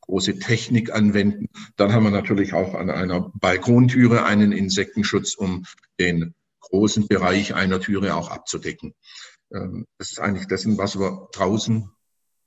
große 0.08 0.40
Technik 0.40 0.94
anwenden. 0.94 1.50
Dann 1.76 1.94
haben 1.94 2.04
wir 2.04 2.12
natürlich 2.12 2.54
auch 2.54 2.74
an 2.74 2.90
einer 2.90 3.32
Balkontüre 3.36 4.26
einen 4.26 4.52
Insektenschutz, 4.52 5.36
um 5.36 5.66
den 6.00 6.34
großen 6.62 7.08
Bereich 7.08 7.54
einer 7.54 7.80
Türe 7.80 8.16
auch 8.16 8.30
abzudecken. 8.30 8.94
Ähm, 9.54 9.86
das 9.98 10.12
ist 10.12 10.20
eigentlich 10.20 10.48
dessen, 10.48 10.78
was 10.78 11.00
wir 11.00 11.28
draußen 11.34 11.90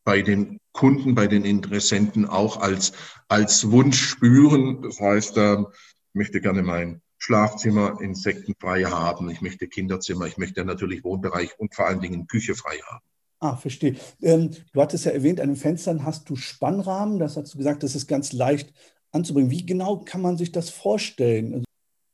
bei 0.05 0.23
den 0.23 0.59
Kunden, 0.73 1.15
bei 1.15 1.27
den 1.27 1.45
Interessenten 1.45 2.27
auch 2.27 2.59
als, 2.59 2.93
als 3.29 3.71
Wunsch 3.71 4.01
spüren. 4.03 4.83
Das 4.83 5.01
heißt, 5.01 5.37
ähm, 5.37 5.67
ich 6.09 6.15
möchte 6.15 6.41
gerne 6.41 6.63
mein 6.63 7.03
Schlafzimmer 7.19 8.01
insektenfrei 8.01 8.85
haben. 8.85 9.31
Ich 9.31 9.43
möchte 9.43 9.69
Kinderzimmer. 9.69 10.27
Ich 10.27 10.39
möchte 10.39 10.65
natürlich 10.65 11.05
Wohnbereich 11.05 11.59
und 11.59 11.75
vor 11.75 11.87
allen 11.87 12.01
Dingen 12.01 12.27
Küche 12.27 12.55
frei 12.55 12.79
haben. 12.91 13.05
Ah, 13.41 13.57
verstehe. 13.57 13.97
Ähm, 14.21 14.51
du 14.73 14.83
hattest 14.83 15.07
ja 15.07 15.13
erwähnt, 15.13 15.41
an 15.41 15.49
den 15.49 15.57
Fenstern 15.57 16.05
hast 16.05 16.29
du 16.29 16.37
Spannrahmen. 16.37 17.19
Das 17.19 17.37
hast 17.37 17.55
du 17.55 17.59
gesagt, 17.59 17.83
das 17.83 17.97
ist 17.97 18.07
ganz 18.07 18.33
leicht 18.33 18.73
anzubringen. 19.13 19.51
Wie 19.51 19.65
genau 19.65 19.99
kann 19.99 20.21
man 20.21 20.37
sich 20.37 20.53
das 20.53 20.69
vorstellen? 20.69 21.55
Also 21.55 21.65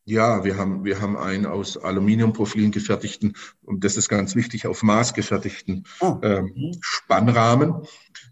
ja, 0.09 0.45
wir 0.45 0.56
haben, 0.56 0.85
wir 0.85 1.00
haben 1.00 1.16
einen 1.16 1.47
aus 1.47 1.76
Aluminiumprofilen 1.76 2.71
gefertigten, 2.71 3.37
und 3.64 3.83
das 3.83 3.97
ist 3.97 4.09
ganz 4.09 4.37
wichtig, 4.37 4.68
auf 4.68 4.85
Maß 4.85 5.14
gefertigten 5.14 5.83
ah. 6.00 6.21
ähm. 6.23 6.73
Spannrahmen. 6.80 7.83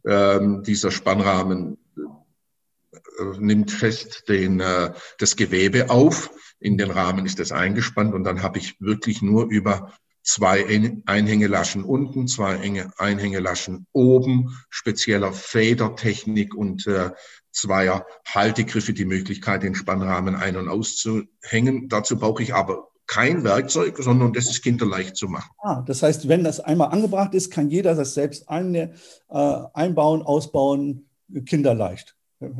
Ähm, 0.07 0.63
dieser 0.63 0.93
Spannrahmen 0.93 1.77
äh, 1.97 3.39
nimmt 3.41 3.73
fest 3.73 4.29
den, 4.29 4.61
äh, 4.61 4.93
das 5.19 5.35
Gewebe 5.35 5.91
auf. 5.91 6.31
In 6.61 6.79
den 6.79 6.93
Rahmen 6.93 7.27
ist 7.27 7.41
das 7.41 7.51
eingespannt 7.51 8.15
und 8.15 8.23
dann 8.23 8.45
habe 8.45 8.59
ich 8.59 8.81
wirklich 8.81 9.21
nur 9.21 9.47
über 9.47 9.93
zwei 10.25 10.64
Einhängelaschen 11.07 11.85
unten, 11.85 12.26
zwei 12.26 12.59
Einhängelaschen 12.97 13.87
oben, 13.93 14.59
spezieller 14.71 15.33
Federtechnik 15.33 16.54
und 16.54 16.87
äh, 16.87 17.11
zweier 17.52 18.04
Haltegriffe 18.26 18.95
die 18.95 19.04
Möglichkeit, 19.04 19.62
den 19.62 19.75
Spannrahmen 19.75 20.35
ein- 20.35 20.57
und 20.57 20.69
auszuhängen. 20.69 21.88
Dazu 21.88 22.19
brauche 22.19 22.43
ich 22.43 22.54
aber 22.54 22.88
kein 23.07 23.45
Werkzeug, 23.45 23.99
sondern 23.99 24.33
das 24.33 24.47
ist 24.47 24.62
kinderleicht 24.62 25.16
zu 25.16 25.28
machen. 25.28 25.50
Ah, 25.59 25.83
das 25.87 26.02
heißt, 26.02 26.26
wenn 26.26 26.43
das 26.43 26.59
einmal 26.59 26.88
angebracht 26.88 27.35
ist, 27.35 27.50
kann 27.50 27.69
jeder 27.69 27.95
das 27.95 28.14
selbst 28.14 28.49
ein, 28.49 28.75
äh, 28.75 28.88
einbauen, 29.28 30.23
ausbauen, 30.23 31.09
kinderleicht. 31.47 32.16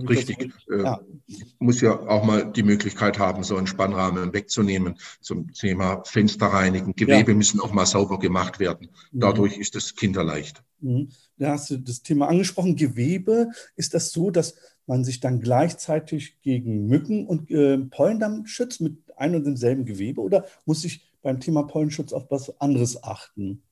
Richtig. 0.09 0.53
Äh, 0.71 0.83
ja. 0.83 1.01
Muss 1.59 1.81
ja 1.81 1.99
auch 1.99 2.25
mal 2.25 2.53
die 2.53 2.63
Möglichkeit 2.63 3.19
haben, 3.19 3.43
so 3.43 3.57
einen 3.57 3.67
Spannrahmen 3.67 4.33
wegzunehmen 4.33 4.97
zum 5.21 5.53
Thema 5.53 6.03
Fenster 6.05 6.47
reinigen. 6.47 6.95
Gewebe 6.95 7.33
ja. 7.33 7.37
müssen 7.37 7.61
auch 7.61 7.73
mal 7.73 7.87
sauber 7.87 8.19
gemacht 8.19 8.61
werden. 8.61 8.89
Mhm. 9.13 9.21
Dadurch 9.21 9.57
mhm. 9.57 9.63
ist 9.63 9.77
es 9.77 9.95
kinderleicht. 9.95 10.63
Mhm. 10.81 11.09
Da 11.39 11.53
hast 11.53 11.71
du 11.71 11.79
das 11.79 12.03
Thema 12.03 12.29
angesprochen. 12.29 12.77
Gewebe, 12.77 13.51
ist 13.77 13.95
das 13.95 14.13
so, 14.13 14.31
dass 14.31 14.55
man 14.87 15.05
sich 15.05 15.21
dann 15.21 15.41
gleichzeitig 15.41 16.41
gegen 16.43 16.87
Mücken 16.87 17.27
und 17.27 17.51
äh, 17.51 17.79
Pollendamm 17.79 18.47
schützt 18.47 18.81
mit 18.81 18.99
einem 19.17 19.37
und 19.37 19.47
demselben 19.47 19.85
Gewebe 19.85 20.21
oder 20.21 20.45
muss 20.67 20.85
ich 20.85 21.11
beim 21.23 21.41
Thema 21.41 21.63
Pollenschutz 21.63 22.13
auf 22.13 22.31
was 22.31 22.61
anderes 22.61 23.03
achten? 23.03 23.63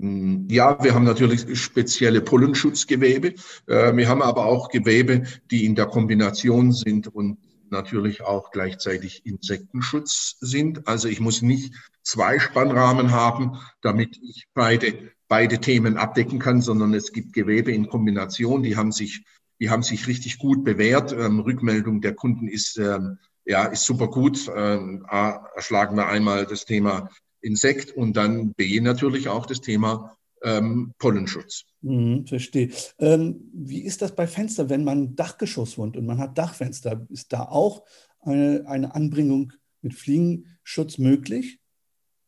Mm, 0.00 0.48
ja, 0.48 0.82
wir 0.82 0.94
haben 0.94 1.04
natürlich 1.04 1.58
spezielle 1.60 2.22
Pollenschutzgewebe. 2.22 3.34
Äh, 3.66 3.94
wir 3.94 4.08
haben 4.08 4.22
aber 4.22 4.46
auch 4.46 4.70
Gewebe, 4.70 5.24
die 5.50 5.66
in 5.66 5.74
der 5.74 5.86
Kombination 5.86 6.72
sind 6.72 7.08
und 7.08 7.38
natürlich 7.70 8.22
auch 8.22 8.50
gleichzeitig 8.50 9.26
Insektenschutz 9.26 10.36
sind. 10.40 10.88
Also 10.88 11.08
ich 11.08 11.20
muss 11.20 11.42
nicht 11.42 11.74
zwei 12.02 12.38
Spannrahmen 12.38 13.10
haben, 13.10 13.58
damit 13.82 14.18
ich 14.22 14.46
beide, 14.54 15.12
beide 15.28 15.58
Themen 15.58 15.98
abdecken 15.98 16.38
kann, 16.38 16.62
sondern 16.62 16.94
es 16.94 17.12
gibt 17.12 17.34
Gewebe 17.34 17.70
in 17.70 17.88
Kombination, 17.88 18.62
die 18.62 18.76
haben 18.76 18.92
sich, 18.92 19.24
die 19.60 19.68
haben 19.68 19.82
sich 19.82 20.06
richtig 20.06 20.38
gut 20.38 20.64
bewährt. 20.64 21.12
Ähm, 21.12 21.40
Rückmeldung 21.40 22.00
der 22.00 22.14
Kunden 22.14 22.48
ist, 22.48 22.78
ähm, 22.78 23.18
ja, 23.44 23.66
ist 23.66 23.84
super 23.84 24.08
gut. 24.08 24.50
Ähm, 24.56 25.04
erschlagen 25.54 25.96
wir 25.96 26.08
einmal 26.08 26.46
das 26.46 26.64
Thema 26.64 27.10
Insekt 27.40 27.92
und 27.92 28.16
dann 28.16 28.52
B 28.52 28.80
natürlich 28.80 29.28
auch 29.28 29.46
das 29.46 29.60
Thema 29.60 30.16
ähm, 30.42 30.92
Pollenschutz. 30.98 31.64
Mhm, 31.82 32.26
verstehe. 32.26 32.70
Ähm, 32.98 33.50
wie 33.52 33.82
ist 33.82 34.02
das 34.02 34.14
bei 34.14 34.26
Fenstern, 34.26 34.70
wenn 34.70 34.84
man 34.84 35.16
Dachgeschoss 35.16 35.78
wohnt 35.78 35.96
und 35.96 36.06
man 36.06 36.18
hat 36.18 36.38
Dachfenster? 36.38 37.06
Ist 37.10 37.32
da 37.32 37.42
auch 37.44 37.84
eine, 38.20 38.64
eine 38.66 38.94
Anbringung 38.94 39.52
mit 39.82 39.94
Fliegenschutz 39.94 40.98
möglich? 40.98 41.58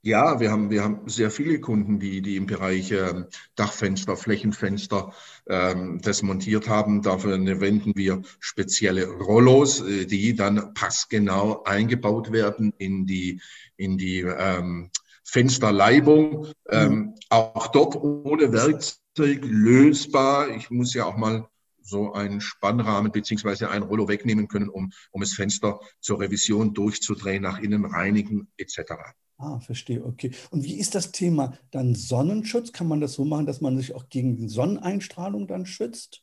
Ja, 0.05 0.41
wir 0.41 0.51
haben, 0.51 0.71
wir 0.71 0.83
haben 0.83 1.09
sehr 1.09 1.31
viele 1.31 1.61
Kunden, 1.61 2.01
die, 2.01 2.23
die 2.23 2.35
im 2.35 2.47
Bereich 2.47 2.91
ähm, 2.91 3.27
Dachfenster, 3.55 4.17
Flächenfenster 4.17 5.13
ähm, 5.47 6.01
das 6.03 6.23
montiert 6.23 6.69
haben. 6.69 7.03
Dafür 7.03 7.39
wenden 7.61 7.93
wir 7.95 8.23
spezielle 8.41 9.07
Rollos, 9.07 9.81
äh, 9.81 10.05
die 10.05 10.35
dann 10.35 10.75
passgenau 10.75 11.63
eingebaut 11.63 12.33
werden 12.33 12.73
in 12.79 13.07
die, 13.07 13.41
in 13.77 13.97
die 13.97 14.23
ähm, 14.23 14.91
Fensterleibung. 15.23 16.49
Ähm, 16.69 16.93
mhm. 16.93 17.15
Auch 17.29 17.69
dort 17.69 17.95
ohne 17.95 18.53
Werkzeug 18.53 19.45
lösbar. 19.45 20.49
Ich 20.49 20.69
muss 20.69 20.95
ja 20.95 21.05
auch 21.05 21.17
mal 21.17 21.49
so 21.81 22.13
einen 22.13 22.41
Spannrahmen 22.41 23.13
beziehungsweise 23.13 23.71
ein 23.71 23.85
Rollo 23.85 24.09
wegnehmen 24.09 24.49
können, 24.49 24.69
um, 24.69 24.91
um 25.13 25.21
das 25.21 25.35
Fenster 25.35 25.79
zur 26.01 26.19
Revision 26.19 26.75
durchzudrehen, 26.75 27.45
nach 27.45 27.61
innen 27.61 27.85
reinigen 27.85 28.49
etc. 28.57 28.95
Ah, 29.43 29.59
verstehe, 29.59 30.05
okay. 30.05 30.31
Und 30.51 30.63
wie 30.63 30.79
ist 30.79 30.95
das 30.95 31.11
Thema 31.11 31.59
dann 31.73 31.97
Sonnenschutz? 31.97 32.71
Kann 32.71 32.87
man 32.87 33.01
das 33.01 33.15
so 33.15 33.25
machen, 33.25 33.45
dass 33.45 33.61
man 33.61 33.77
sich 33.77 33.93
auch 33.93 34.09
gegen 34.09 34.37
die 34.37 34.49
Sonneneinstrahlung 34.49 35.49
dann 35.49 35.67
schützt? 35.67 36.23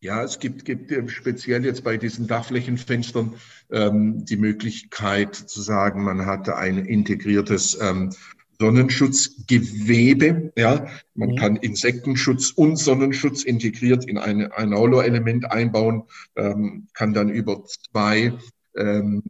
Ja, 0.00 0.22
es 0.22 0.38
gibt, 0.38 0.64
gibt 0.64 1.10
speziell 1.10 1.66
jetzt 1.66 1.84
bei 1.84 1.98
diesen 1.98 2.26
Dachflächenfenstern 2.26 3.34
ähm, 3.70 4.24
die 4.24 4.38
Möglichkeit 4.38 5.34
zu 5.34 5.60
sagen, 5.60 6.04
man 6.04 6.24
hat 6.24 6.48
ein 6.48 6.78
integriertes 6.78 7.78
ähm, 7.82 8.14
Sonnenschutzgewebe. 8.58 10.50
Ja, 10.56 10.86
man 11.14 11.32
mhm. 11.32 11.36
kann 11.36 11.56
Insektenschutz 11.56 12.50
und 12.52 12.76
Sonnenschutz 12.76 13.42
integriert 13.42 14.06
in 14.06 14.16
eine, 14.16 14.56
ein 14.56 14.72
Aula-Element 14.72 15.52
einbauen, 15.52 16.04
ähm, 16.34 16.88
kann 16.94 17.12
dann 17.12 17.28
über 17.28 17.62
zwei 17.66 18.32
ähm, 18.74 19.24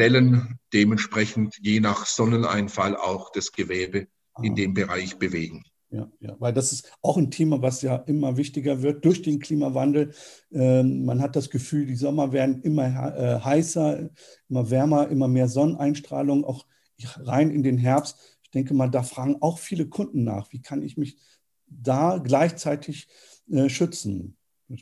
Wellen 0.00 0.58
dementsprechend 0.72 1.58
je 1.60 1.78
nach 1.78 2.06
Sonneneinfall 2.06 2.96
auch 2.96 3.30
das 3.32 3.52
Gewebe 3.52 4.08
ah. 4.32 4.42
in 4.42 4.54
dem 4.54 4.72
Bereich 4.72 5.18
bewegen. 5.18 5.62
Ja, 5.90 6.10
ja, 6.20 6.36
weil 6.38 6.54
das 6.54 6.72
ist 6.72 6.90
auch 7.02 7.18
ein 7.18 7.30
Thema, 7.30 7.60
was 7.62 7.82
ja 7.82 7.96
immer 7.96 8.36
wichtiger 8.36 8.80
wird 8.80 9.04
durch 9.04 9.22
den 9.22 9.40
Klimawandel. 9.40 10.14
Ähm, 10.52 11.04
man 11.04 11.20
hat 11.20 11.36
das 11.36 11.50
Gefühl, 11.50 11.84
die 11.84 11.96
Sommer 11.96 12.32
werden 12.32 12.62
immer 12.62 12.84
äh, 12.86 13.40
heißer, 13.40 14.08
immer 14.48 14.70
wärmer, 14.70 15.08
immer 15.08 15.28
mehr 15.28 15.48
Sonneneinstrahlung, 15.48 16.44
auch 16.44 16.64
rein 17.16 17.50
in 17.50 17.62
den 17.62 17.76
Herbst. 17.76 18.38
Ich 18.44 18.50
denke 18.50 18.72
mal, 18.72 18.88
da 18.88 19.02
fragen 19.02 19.36
auch 19.40 19.58
viele 19.58 19.86
Kunden 19.86 20.24
nach, 20.24 20.50
wie 20.52 20.62
kann 20.62 20.82
ich 20.82 20.96
mich 20.96 21.18
da 21.66 22.18
gleichzeitig 22.18 23.08
äh, 23.50 23.68
schützen? 23.68 24.36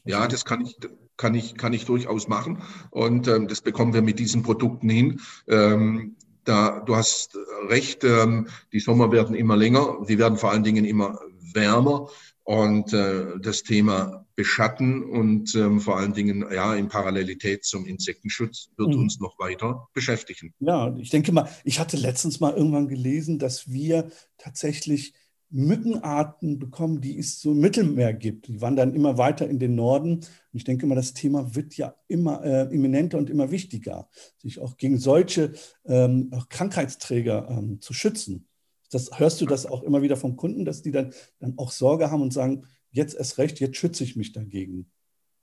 Ja, 0.04 0.28
das 0.28 0.44
kann 0.44 0.60
ich, 0.62 0.76
kann 1.16 1.34
ich, 1.34 1.56
kann 1.56 1.72
ich 1.72 1.84
durchaus 1.84 2.28
machen. 2.28 2.62
Und 2.90 3.28
ähm, 3.28 3.48
das 3.48 3.60
bekommen 3.60 3.94
wir 3.94 4.02
mit 4.02 4.18
diesen 4.18 4.42
Produkten 4.42 4.88
hin. 4.88 5.20
Ähm, 5.48 6.16
da, 6.44 6.80
du 6.80 6.96
hast 6.96 7.36
recht, 7.68 8.04
ähm, 8.04 8.48
die 8.72 8.80
Sommer 8.80 9.12
werden 9.12 9.34
immer 9.34 9.56
länger, 9.56 9.98
die 10.08 10.18
werden 10.18 10.38
vor 10.38 10.50
allen 10.50 10.64
Dingen 10.64 10.84
immer 10.84 11.18
wärmer. 11.54 12.08
Und 12.44 12.94
äh, 12.94 13.38
das 13.40 13.62
Thema 13.62 14.24
Beschatten 14.34 15.02
und 15.02 15.54
ähm, 15.54 15.80
vor 15.80 15.98
allen 15.98 16.14
Dingen 16.14 16.46
ja 16.50 16.74
in 16.74 16.88
Parallelität 16.88 17.64
zum 17.64 17.84
Insektenschutz 17.84 18.70
wird 18.76 18.94
mhm. 18.94 19.00
uns 19.00 19.20
noch 19.20 19.38
weiter 19.38 19.88
beschäftigen. 19.92 20.54
Ja, 20.60 20.96
ich 20.96 21.10
denke 21.10 21.32
mal, 21.32 21.48
ich 21.64 21.80
hatte 21.80 21.96
letztens 21.96 22.40
mal 22.40 22.54
irgendwann 22.54 22.88
gelesen, 22.88 23.38
dass 23.38 23.68
wir 23.70 24.10
tatsächlich 24.38 25.12
Mückenarten 25.50 26.58
bekommen, 26.58 27.00
die 27.00 27.18
es 27.18 27.40
so 27.40 27.52
im 27.52 27.60
Mittelmeer 27.60 28.12
gibt. 28.12 28.48
Die 28.48 28.60
wandern 28.60 28.94
immer 28.94 29.16
weiter 29.16 29.48
in 29.48 29.58
den 29.58 29.74
Norden. 29.74 30.16
Und 30.16 30.26
ich 30.52 30.64
denke 30.64 30.86
mal, 30.86 30.94
das 30.94 31.14
Thema 31.14 31.54
wird 31.54 31.74
ja 31.76 31.94
immer 32.06 32.44
äh, 32.44 32.74
imminenter 32.74 33.18
und 33.18 33.30
immer 33.30 33.50
wichtiger, 33.50 34.08
sich 34.38 34.58
auch 34.58 34.76
gegen 34.76 34.98
solche 34.98 35.52
ähm, 35.86 36.30
Krankheitsträger 36.48 37.48
ähm, 37.50 37.80
zu 37.80 37.94
schützen. 37.94 38.46
Das, 38.90 39.18
hörst 39.18 39.40
du 39.40 39.46
das 39.46 39.66
auch 39.66 39.82
immer 39.82 40.02
wieder 40.02 40.16
vom 40.16 40.36
Kunden, 40.36 40.64
dass 40.64 40.82
die 40.82 40.92
dann, 40.92 41.12
dann 41.40 41.54
auch 41.58 41.70
Sorge 41.70 42.10
haben 42.10 42.22
und 42.22 42.32
sagen, 42.32 42.64
jetzt 42.90 43.14
erst 43.14 43.38
recht, 43.38 43.60
jetzt 43.60 43.76
schütze 43.76 44.04
ich 44.04 44.16
mich 44.16 44.32
dagegen? 44.32 44.90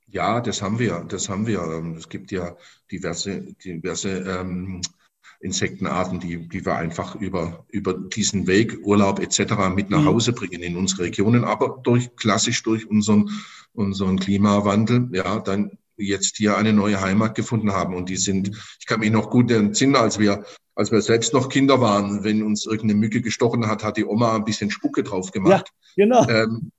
Ja, 0.08 0.40
das 0.40 0.62
haben 0.62 0.80
wir. 0.80 1.06
Das 1.10 1.30
haben 1.30 1.48
wir. 1.48 1.62
Es 1.98 2.10
gibt 2.10 2.32
ja 2.32 2.56
diverse, 2.92 3.42
diverse 3.64 4.10
ähm, 4.10 4.82
Insektenarten, 5.46 6.20
die, 6.20 6.48
die 6.50 6.66
wir 6.66 6.76
einfach 6.76 7.16
über, 7.16 7.66
über 7.70 7.94
diesen 7.94 8.48
Weg, 8.48 8.80
Urlaub 8.84 9.20
etc. 9.20 9.54
mit 9.74 9.90
nach 9.90 10.02
mhm. 10.02 10.08
Hause 10.08 10.34
bringen 10.34 10.64
in 10.64 10.76
unsere 10.76 11.04
Regionen, 11.04 11.44
aber 11.44 11.80
durch 11.84 12.16
klassisch 12.16 12.64
durch 12.64 12.90
unseren, 12.90 13.30
unseren 13.74 14.20
Klimawandel, 14.20 15.10
ja, 15.14 15.40
dann 15.40 15.78
jetzt 15.98 16.38
hier 16.38 16.58
eine 16.58 16.74
neue 16.74 17.00
Heimat 17.00 17.36
gefunden 17.36 17.72
haben. 17.72 17.94
Und 17.94 18.10
die 18.10 18.18
sind, 18.18 18.52
ich 18.80 18.86
kann 18.86 19.00
mich 19.00 19.12
noch 19.12 19.30
gut 19.30 19.52
entsinnen, 19.52 19.96
als 19.96 20.20
wir, 20.20 20.44
als 20.76 20.92
wir 20.92 21.02
selbst 21.02 21.34
noch 21.34 21.50
Kinder 21.50 21.80
waren, 21.80 22.24
wenn 22.24 22.44
uns 22.44 22.66
irgendeine 22.66 23.00
Mücke 23.00 23.22
gestochen 23.22 23.68
hat, 23.68 23.84
hat 23.84 23.98
die 23.98 24.06
Oma 24.06 24.36
ein 24.36 24.44
bisschen 24.44 24.70
Spucke 24.70 25.04
drauf 25.04 25.32
gemacht. 25.32 25.72
Ja, 25.96 26.06
genau. 26.06 26.28
Ähm, 26.28 26.72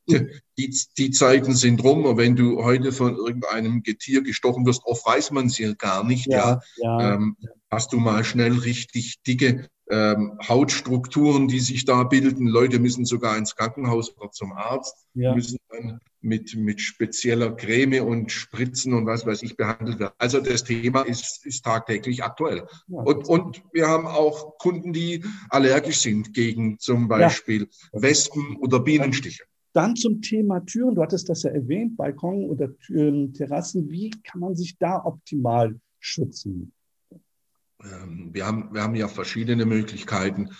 die, 0.58 0.76
die 0.98 1.10
Zeiten 1.10 1.54
sind 1.54 1.82
rum. 1.82 2.04
Und 2.04 2.18
wenn 2.18 2.36
du 2.36 2.62
heute 2.62 2.92
von 2.92 3.16
irgendeinem 3.16 3.82
Getier 3.82 4.22
gestochen 4.22 4.66
wirst, 4.66 4.82
oft 4.84 5.04
weiß 5.06 5.30
man 5.30 5.46
es 5.46 5.58
ja 5.58 5.72
gar 5.72 6.04
nicht. 6.04 6.26
Ja, 6.26 6.60
ja. 6.76 7.14
Ähm, 7.14 7.36
hast 7.70 7.92
du 7.92 7.98
mal 7.98 8.22
schnell 8.22 8.52
richtig 8.58 9.22
dicke 9.26 9.68
ähm, 9.90 10.38
Hautstrukturen, 10.46 11.48
die 11.48 11.60
sich 11.60 11.84
da 11.84 12.04
bilden. 12.04 12.46
Leute 12.46 12.78
müssen 12.78 13.04
sogar 13.04 13.36
ins 13.36 13.54
Krankenhaus 13.56 14.16
oder 14.16 14.30
zum 14.30 14.52
Arzt, 14.52 15.06
ja. 15.14 15.34
müssen 15.34 15.58
dann 15.70 16.00
mit, 16.20 16.56
mit 16.56 16.80
spezieller 16.80 17.54
Creme 17.54 18.00
und 18.00 18.32
Spritzen 18.32 18.94
und 18.94 19.06
was 19.06 19.24
weiß 19.24 19.42
ich 19.42 19.56
behandelt 19.56 20.00
werden. 20.00 20.14
Also 20.18 20.40
das 20.40 20.64
Thema 20.64 21.02
ist, 21.02 21.46
ist 21.46 21.64
tagtäglich 21.64 22.24
aktuell. 22.24 22.66
Ja, 22.88 23.00
und, 23.00 23.28
und 23.28 23.62
wir 23.72 23.86
haben 23.86 24.06
auch 24.06 24.58
Kunden, 24.58 24.92
die 24.92 25.24
allergisch 25.50 25.98
sind 25.98 26.34
gegen 26.34 26.78
zum 26.78 27.08
Beispiel 27.08 27.68
ja. 27.92 28.02
Wespen 28.02 28.56
oder 28.56 28.80
Bienenstiche. 28.80 29.44
Dann 29.72 29.94
zum 29.94 30.22
Thema 30.22 30.64
Türen. 30.64 30.94
Du 30.94 31.02
hattest 31.02 31.28
das 31.28 31.42
ja 31.42 31.50
erwähnt, 31.50 31.96
Balkon 31.96 32.48
oder 32.48 32.76
Türen, 32.78 33.34
Terrassen. 33.34 33.90
Wie 33.90 34.10
kann 34.24 34.40
man 34.40 34.56
sich 34.56 34.78
da 34.78 35.04
optimal 35.04 35.78
schützen? 36.00 36.72
Ähm, 37.82 38.30
wir 38.32 38.46
haben, 38.46 38.72
wir 38.72 38.82
haben 38.82 38.94
ja 38.94 39.08
verschiedene 39.08 39.66
Möglichkeiten. 39.66 40.50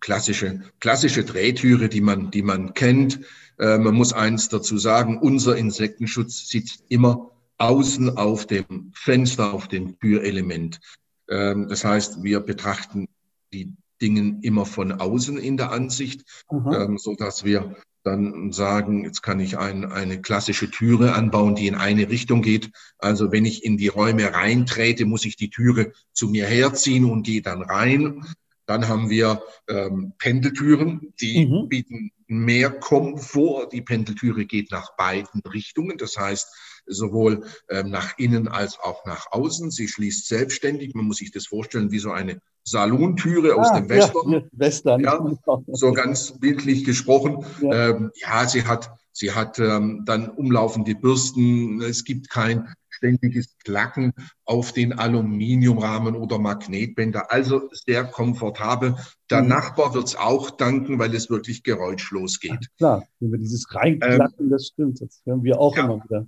Klassische, 0.00 0.60
klassische 0.80 1.24
Drehtüre, 1.24 1.88
die 1.88 2.00
man, 2.00 2.30
die 2.30 2.42
man 2.42 2.74
kennt. 2.74 3.20
Äh, 3.58 3.78
man 3.78 3.94
muss 3.94 4.12
eins 4.12 4.48
dazu 4.48 4.76
sagen, 4.78 5.18
unser 5.18 5.56
Insektenschutz 5.56 6.48
sitzt 6.48 6.84
immer 6.88 7.30
außen 7.58 8.16
auf 8.16 8.46
dem 8.46 8.92
Fenster, 8.94 9.54
auf 9.54 9.68
dem 9.68 9.98
Türelement. 9.98 10.80
Ähm, 11.28 11.68
das 11.68 11.84
heißt, 11.84 12.22
wir 12.22 12.40
betrachten 12.40 13.08
die 13.52 13.74
Dinge 14.02 14.38
immer 14.42 14.66
von 14.66 14.92
außen 14.92 15.38
in 15.38 15.56
der 15.56 15.70
Ansicht, 15.70 16.24
ähm, 16.52 16.98
so 16.98 17.14
dass 17.14 17.44
wir 17.44 17.76
dann 18.04 18.52
sagen, 18.52 19.04
jetzt 19.04 19.22
kann 19.22 19.40
ich 19.40 19.58
ein, 19.58 19.90
eine 19.90 20.20
klassische 20.20 20.70
Türe 20.70 21.14
anbauen, 21.14 21.54
die 21.54 21.66
in 21.66 21.74
eine 21.74 22.08
Richtung 22.10 22.42
geht. 22.42 22.70
Also 22.98 23.32
wenn 23.32 23.46
ich 23.46 23.64
in 23.64 23.78
die 23.78 23.88
Räume 23.88 24.32
reintrete, 24.32 25.06
muss 25.06 25.24
ich 25.24 25.36
die 25.36 25.50
Türe 25.50 25.92
zu 26.12 26.28
mir 26.28 26.46
herziehen 26.46 27.06
und 27.06 27.24
gehe 27.24 27.42
dann 27.42 27.62
rein. 27.62 28.24
Dann 28.66 28.88
haben 28.88 29.10
wir 29.10 29.42
ähm, 29.68 30.12
Pendeltüren, 30.18 31.12
die 31.20 31.46
mhm. 31.46 31.68
bieten 31.68 32.12
mehr 32.26 32.70
Komfort. 32.70 33.70
Die 33.72 33.82
Pendeltüre 33.82 34.44
geht 34.44 34.70
nach 34.70 34.96
beiden 34.96 35.40
Richtungen, 35.42 35.98
das 35.98 36.16
heißt 36.16 36.54
sowohl 36.86 37.46
ähm, 37.70 37.90
nach 37.90 38.18
innen 38.18 38.48
als 38.48 38.78
auch 38.78 39.06
nach 39.06 39.32
außen. 39.32 39.70
Sie 39.70 39.88
schließt 39.88 40.28
selbstständig. 40.28 40.94
Man 40.94 41.06
muss 41.06 41.18
sich 41.18 41.30
das 41.30 41.46
vorstellen 41.46 41.90
wie 41.90 41.98
so 41.98 42.12
eine 42.12 42.40
Salontüre 42.64 43.54
aus 43.54 43.68
ah, 43.70 43.80
dem 43.80 43.88
Western. 43.88 44.32
Ja, 44.32 44.42
Western. 44.52 45.00
Ja, 45.04 45.20
so 45.68 45.92
ganz 45.92 46.38
bildlich 46.38 46.84
gesprochen. 46.84 47.44
Ja, 47.60 47.90
ähm, 47.90 48.10
ja 48.14 48.48
sie 48.48 48.64
hat, 48.64 48.90
sie 49.12 49.32
hat 49.32 49.58
ähm, 49.58 50.02
dann 50.06 50.28
umlaufende 50.28 50.94
Bürsten. 50.94 51.82
Es 51.82 52.04
gibt 52.04 52.30
kein 52.30 52.68
ständiges 52.88 53.56
Klacken 53.64 54.12
auf 54.44 54.72
den 54.72 54.92
Aluminiumrahmen 54.98 56.16
oder 56.16 56.38
Magnetbänder. 56.38 57.30
Also 57.30 57.68
sehr 57.72 58.04
komfortabel. 58.04 58.96
Der 59.30 59.42
mhm. 59.42 59.48
Nachbar 59.48 59.94
wird 59.94 60.06
es 60.06 60.16
auch 60.16 60.50
danken, 60.50 60.98
weil 60.98 61.14
es 61.14 61.28
wirklich 61.28 61.62
geräuschlos 61.64 62.40
geht. 62.40 62.52
Ja, 62.52 62.68
klar, 62.78 63.08
wenn 63.20 63.32
wir 63.32 63.38
dieses 63.38 63.66
Reinklacken, 63.74 64.46
ähm, 64.46 64.50
das 64.50 64.68
stimmt, 64.68 65.00
das 65.00 65.22
hören 65.24 65.42
wir 65.42 65.60
auch 65.60 65.76
ja. 65.76 65.84
immer 65.84 66.02
wieder. 66.04 66.26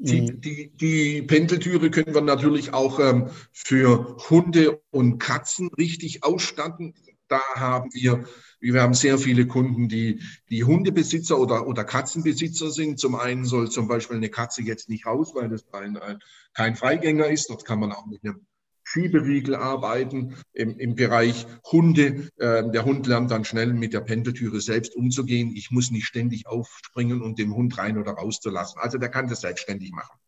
Die, 0.00 0.22
mhm. 0.22 0.40
die, 0.40 0.70
die 0.76 1.22
Pendeltüre 1.22 1.90
können 1.90 2.14
wir 2.14 2.20
natürlich 2.20 2.72
auch 2.72 3.00
ähm, 3.00 3.30
für 3.52 4.16
Hunde 4.30 4.80
und 4.90 5.18
Katzen 5.18 5.68
richtig 5.76 6.22
ausstatten. 6.22 6.94
Da 7.26 7.40
haben 7.56 7.90
wir, 7.92 8.24
wir 8.60 8.80
haben 8.80 8.94
sehr 8.94 9.18
viele 9.18 9.46
Kunden, 9.46 9.88
die, 9.88 10.22
die 10.50 10.64
Hundebesitzer 10.64 11.38
oder, 11.38 11.66
oder 11.66 11.84
Katzenbesitzer 11.84 12.70
sind. 12.70 13.00
Zum 13.00 13.16
einen 13.16 13.44
soll 13.44 13.70
zum 13.70 13.88
Beispiel 13.88 14.16
eine 14.16 14.30
Katze 14.30 14.62
jetzt 14.62 14.88
nicht 14.88 15.04
raus, 15.04 15.32
weil 15.34 15.48
das 15.48 15.66
ein, 15.72 15.96
ein, 15.96 16.20
kein 16.54 16.76
Freigänger 16.76 17.26
ist. 17.26 17.50
Dort 17.50 17.64
kann 17.64 17.80
man 17.80 17.92
auch 17.92 18.06
mit 18.06 18.24
einem 18.24 18.46
Schieberiegel 18.90 19.54
arbeiten, 19.54 20.34
im, 20.54 20.78
im 20.78 20.94
Bereich 20.94 21.46
Hunde. 21.70 22.30
Äh, 22.38 22.70
der 22.70 22.86
Hund 22.86 23.06
lernt 23.06 23.30
dann 23.30 23.44
schnell 23.44 23.74
mit 23.74 23.92
der 23.92 24.00
Pendeltüre 24.00 24.62
selbst 24.62 24.96
umzugehen. 24.96 25.52
Ich 25.54 25.70
muss 25.70 25.90
nicht 25.90 26.06
ständig 26.06 26.46
aufspringen 26.46 27.20
und 27.20 27.38
den 27.38 27.52
Hund 27.54 27.76
rein 27.76 27.98
oder 27.98 28.12
rauszulassen. 28.12 28.80
Also 28.80 28.96
der 28.96 29.10
kann 29.10 29.28
das 29.28 29.42
selbstständig 29.42 29.92
machen. 29.92 30.18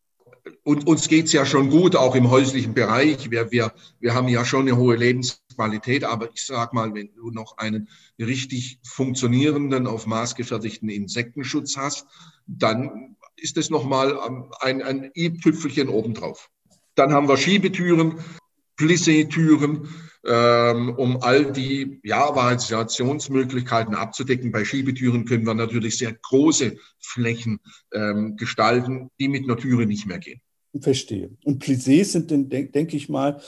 Und 0.63 0.87
uns 0.87 1.07
geht's 1.07 1.33
ja 1.33 1.45
schon 1.45 1.71
gut, 1.71 1.95
auch 1.95 2.13
im 2.13 2.29
häuslichen 2.29 2.75
Bereich. 2.75 3.31
Wir, 3.31 3.51
wir, 3.51 3.73
wir 3.99 4.13
haben 4.13 4.27
ja 4.27 4.45
schon 4.45 4.61
eine 4.61 4.77
hohe 4.77 4.95
Lebensqualität, 4.95 6.03
aber 6.03 6.29
ich 6.31 6.45
sag 6.45 6.73
mal, 6.73 6.93
wenn 6.93 7.13
du 7.15 7.31
noch 7.31 7.57
einen 7.57 7.89
richtig 8.19 8.79
funktionierenden, 8.83 9.87
auf 9.87 10.05
Maß 10.05 10.35
gefertigten 10.35 10.89
Insektenschutz 10.89 11.77
hast, 11.77 12.05
dann 12.45 13.15
ist 13.37 13.57
das 13.57 13.71
nochmal 13.71 14.19
ein, 14.59 14.83
ein 14.83 15.11
i-Tüpfelchen 15.15 15.89
obendrauf. 15.89 16.49
Dann 16.93 17.11
haben 17.13 17.27
wir 17.27 17.37
Schiebetüren, 17.37 18.19
Plissé-Türen, 18.77 19.87
ähm, 20.25 20.93
um 20.97 21.21
all 21.21 21.51
die 21.51 21.99
ja, 22.03 22.35
Variationsmöglichkeiten 22.35 23.95
abzudecken. 23.95 24.51
Bei 24.51 24.65
Schiebetüren 24.65 25.25
können 25.25 25.45
wir 25.45 25.53
natürlich 25.53 25.97
sehr 25.97 26.13
große 26.13 26.77
Flächen 26.99 27.59
ähm, 27.93 28.35
gestalten, 28.37 29.09
die 29.19 29.27
mit 29.27 29.43
einer 29.45 29.57
Türe 29.57 29.85
nicht 29.85 30.05
mehr 30.05 30.19
gehen. 30.19 30.41
Verstehe. 30.79 31.31
Und 31.43 31.63
Plissés 31.63 32.11
sind, 32.11 32.29
denke 32.31 32.71
denk 32.71 32.93
ich 32.93 33.09
mal, 33.09 33.41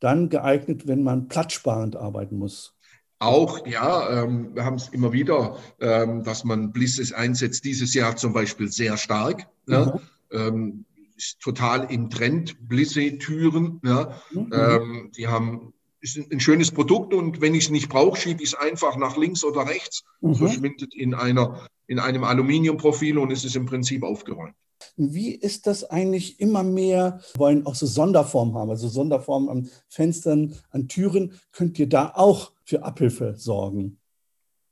dann 0.00 0.28
geeignet, 0.28 0.86
wenn 0.86 1.02
man 1.02 1.28
platzsparend 1.28 1.96
arbeiten 1.96 2.36
muss. 2.36 2.74
Auch, 3.18 3.66
ja, 3.66 4.24
ähm, 4.24 4.54
wir 4.54 4.64
haben 4.64 4.76
es 4.76 4.88
immer 4.90 5.12
wieder, 5.12 5.56
ähm, 5.80 6.22
dass 6.22 6.44
man 6.44 6.72
Blisses 6.72 7.14
einsetzt. 7.14 7.64
Dieses 7.64 7.94
Jahr 7.94 8.16
zum 8.16 8.34
Beispiel 8.34 8.70
sehr 8.70 8.98
stark. 8.98 9.48
Ja, 9.66 9.98
ähm, 10.30 10.84
ist 11.16 11.40
total 11.40 11.90
im 11.90 12.10
Trend, 12.10 12.56
Blisse-Türen. 12.68 13.80
Ja, 13.84 14.20
mhm. 14.32 14.50
Ähm, 14.52 15.12
die 15.16 15.28
haben 15.28 15.72
ist 16.00 16.30
ein 16.30 16.40
schönes 16.40 16.70
Produkt 16.70 17.14
und 17.14 17.40
wenn 17.40 17.54
ich 17.54 17.64
es 17.64 17.70
nicht 17.70 17.88
brauche, 17.88 18.20
schiebe 18.20 18.42
ich 18.42 18.50
es 18.50 18.54
einfach 18.54 18.96
nach 18.96 19.16
links 19.16 19.42
oder 19.42 19.66
rechts, 19.66 20.04
mhm. 20.20 20.34
verschwindet 20.34 20.94
in, 20.94 21.14
einer, 21.14 21.66
in 21.86 21.98
einem 21.98 22.22
Aluminiumprofil 22.22 23.18
und 23.18 23.32
es 23.32 23.44
ist 23.44 23.56
im 23.56 23.66
Prinzip 23.66 24.02
aufgeräumt. 24.04 24.54
Wie 24.96 25.30
ist 25.30 25.66
das 25.66 25.84
eigentlich 25.84 26.38
immer 26.38 26.62
mehr? 26.62 27.20
Wir 27.32 27.40
wollen 27.40 27.66
auch 27.66 27.74
so 27.74 27.86
Sonderformen 27.86 28.54
haben, 28.54 28.70
also 28.70 28.88
Sonderformen 28.88 29.48
an 29.48 29.70
Fenstern, 29.88 30.54
an 30.70 30.86
Türen. 30.86 31.40
Könnt 31.52 31.78
ihr 31.78 31.88
da 31.88 32.12
auch 32.14 32.52
für 32.64 32.84
Abhilfe 32.84 33.34
sorgen? 33.36 33.98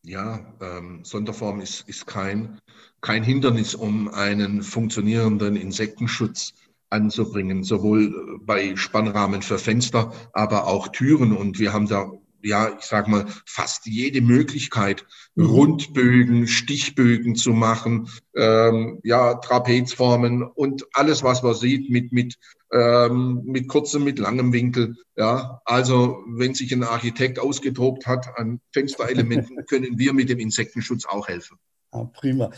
Ja, 0.07 0.55
ähm, 0.61 1.03
Sonderform 1.03 1.63
ist, 1.63 1.89
ist 1.89 2.07
kein, 2.07 2.59
kein 3.01 3.25
Hindernis, 3.25 3.75
um 3.75 4.09
einen 4.09 4.63
funktionierenden 4.63 5.57
Insektenschutz 5.57 6.53
anzubringen, 6.91 7.65
sowohl 7.65 8.39
bei 8.43 8.77
Spannrahmen 8.77 9.41
für 9.41 9.59
Fenster, 9.59 10.13
aber 10.35 10.67
auch 10.67 10.89
Türen. 10.89 11.35
Und 11.35 11.59
wir 11.59 11.73
haben 11.73 11.89
da 11.89 12.13
ja, 12.45 12.77
ich 12.79 12.85
sag 12.85 13.09
mal, 13.09 13.27
fast 13.47 13.87
jede 13.87 14.21
Möglichkeit, 14.21 15.07
mhm. 15.35 15.47
Rundbögen, 15.47 16.47
Stichbögen 16.47 17.37
zu 17.37 17.53
machen, 17.53 18.09
ähm, 18.37 19.01
ja, 19.03 19.35
Trapezformen 19.35 20.43
und 20.43 20.87
alles, 20.93 21.23
was 21.23 21.43
man 21.43 21.55
sieht 21.55 21.91
mit, 21.91 22.13
mit, 22.13 22.37
ähm, 22.73 23.43
mit 23.45 23.69
kurzem, 23.69 24.05
mit 24.05 24.19
langem 24.19 24.53
Winkel. 24.53 24.97
Ja, 25.17 25.61
also 25.65 26.23
wenn 26.27 26.55
sich 26.55 26.73
ein 26.73 26.85
Architekt 26.85 27.39
ausgetobt 27.39 28.07
hat 28.07 28.37
an 28.37 28.61
Fensterelementen, 28.73 29.65
können 29.67 29.99
wir 29.99 30.13
mit 30.13 30.29
dem 30.29 30.39
Insektenschutz 30.39 31.07
auch 31.07 31.29
helfen. 31.29 31.59
Ah, 31.95 32.11
prima. 32.13 32.51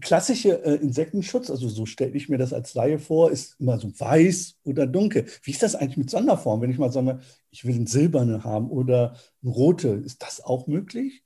Klassischer 0.00 0.64
äh, 0.64 0.76
Insektenschutz, 0.76 1.50
also 1.50 1.68
so 1.68 1.84
stelle 1.84 2.12
ich 2.12 2.28
mir 2.28 2.38
das 2.38 2.52
als 2.52 2.74
Laie 2.74 3.00
vor, 3.00 3.32
ist 3.32 3.58
immer 3.58 3.76
so 3.76 3.88
weiß 3.88 4.58
oder 4.62 4.86
dunkel. 4.86 5.26
Wie 5.42 5.50
ist 5.50 5.64
das 5.64 5.74
eigentlich 5.74 5.96
mit 5.96 6.10
Sonderform? 6.10 6.60
Wenn 6.60 6.70
ich 6.70 6.78
mal 6.78 6.92
sage, 6.92 7.18
ich 7.50 7.64
will 7.64 7.74
einen 7.74 7.88
silbernen 7.88 8.44
haben 8.44 8.70
oder 8.70 9.16
einen 9.42 9.52
rote, 9.52 9.88
ist 9.88 10.22
das 10.22 10.44
auch 10.44 10.68
möglich? 10.68 11.24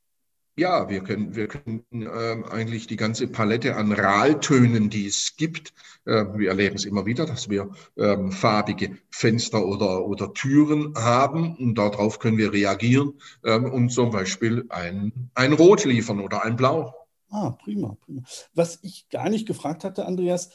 Ja, 0.56 0.88
wir 0.88 1.02
können, 1.02 1.36
wir 1.36 1.46
können 1.46 1.84
äh, 1.92 2.42
eigentlich 2.50 2.86
die 2.86 2.96
ganze 2.96 3.28
Palette 3.28 3.76
an 3.76 3.92
Raltönen, 3.92 4.88
die 4.88 5.06
es 5.06 5.36
gibt. 5.36 5.74
Äh, 6.06 6.24
wir 6.36 6.48
erleben 6.48 6.76
es 6.76 6.86
immer 6.86 7.04
wieder, 7.04 7.26
dass 7.26 7.50
wir 7.50 7.70
ähm, 7.98 8.32
farbige 8.32 8.96
Fenster 9.10 9.66
oder, 9.66 10.06
oder 10.06 10.32
Türen 10.32 10.94
haben 10.96 11.54
und 11.56 11.76
darauf 11.76 12.18
können 12.18 12.38
wir 12.38 12.54
reagieren 12.54 13.12
ähm, 13.44 13.66
und 13.66 13.90
zum 13.90 14.10
Beispiel 14.10 14.64
ein, 14.70 15.30
ein 15.34 15.52
Rot 15.52 15.84
liefern 15.84 16.18
oder 16.18 16.44
ein 16.44 16.56
Blau. 16.56 16.97
Ah, 17.30 17.50
prima, 17.50 17.96
prima. 18.04 18.22
Was 18.54 18.78
ich 18.82 19.08
gar 19.10 19.28
nicht 19.28 19.46
gefragt 19.46 19.84
hatte, 19.84 20.06
Andreas, 20.06 20.50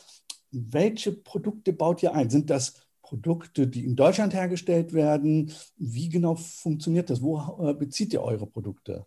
welche 0.52 1.12
Produkte 1.12 1.74
baut 1.74 2.02
ihr 2.04 2.14
ein? 2.14 2.30
Sind 2.30 2.50
das 2.50 2.74
Produkte, 3.02 3.68
die 3.68 3.86
in 3.86 3.96
Deutschland 3.96 4.34
hergestellt 4.34 4.94
werden? 4.94 5.52
Wie 5.78 6.10
genau 6.10 6.36
funktioniert 6.36 7.10
das? 7.10 7.22
Wo 7.22 7.40
äh, 7.62 7.74
bezieht 7.74 8.14
ihr 8.14 8.24
eure 8.24 8.48
Produkte? 8.48 9.06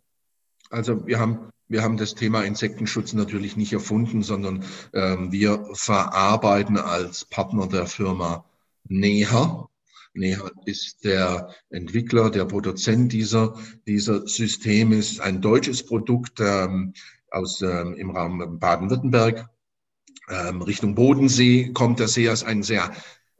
Also 0.71 1.07
wir 1.07 1.19
haben, 1.19 1.51
wir 1.69 1.83
haben 1.83 1.97
das 1.97 2.15
Thema 2.15 2.43
Insektenschutz 2.43 3.13
natürlich 3.13 3.57
nicht 3.57 3.73
erfunden, 3.73 4.23
sondern 4.23 4.65
ähm, 4.93 5.33
wir 5.33 5.67
verarbeiten 5.73 6.77
als 6.77 7.25
Partner 7.25 7.69
der 7.69 7.87
Firma 7.87 8.45
Neha. 8.89 9.69
Neha 10.15 10.51
ist 10.65 11.05
der 11.05 11.51
Entwickler, 11.71 12.31
der 12.31 12.47
Produzent 12.47 13.13
dieser, 13.13 13.57
dieser 13.87 14.27
Systeme, 14.27 14.97
ist 14.97 15.21
ein 15.21 15.41
deutsches 15.41 15.85
Produkt. 15.85 16.41
Ähm, 16.41 16.95
aus 17.37 17.63
ähm, 17.63 17.95
im 17.95 18.11
Raum 18.11 18.59
Baden-Württemberg. 18.59 19.49
Ähm, 20.29 20.63
Richtung 20.63 20.95
Bodensee 20.95 21.73
kommt 21.73 22.01
das 22.01 22.17
her, 22.17 22.33
ist 22.33 22.45
ein 22.45 22.63
sehr 22.63 22.91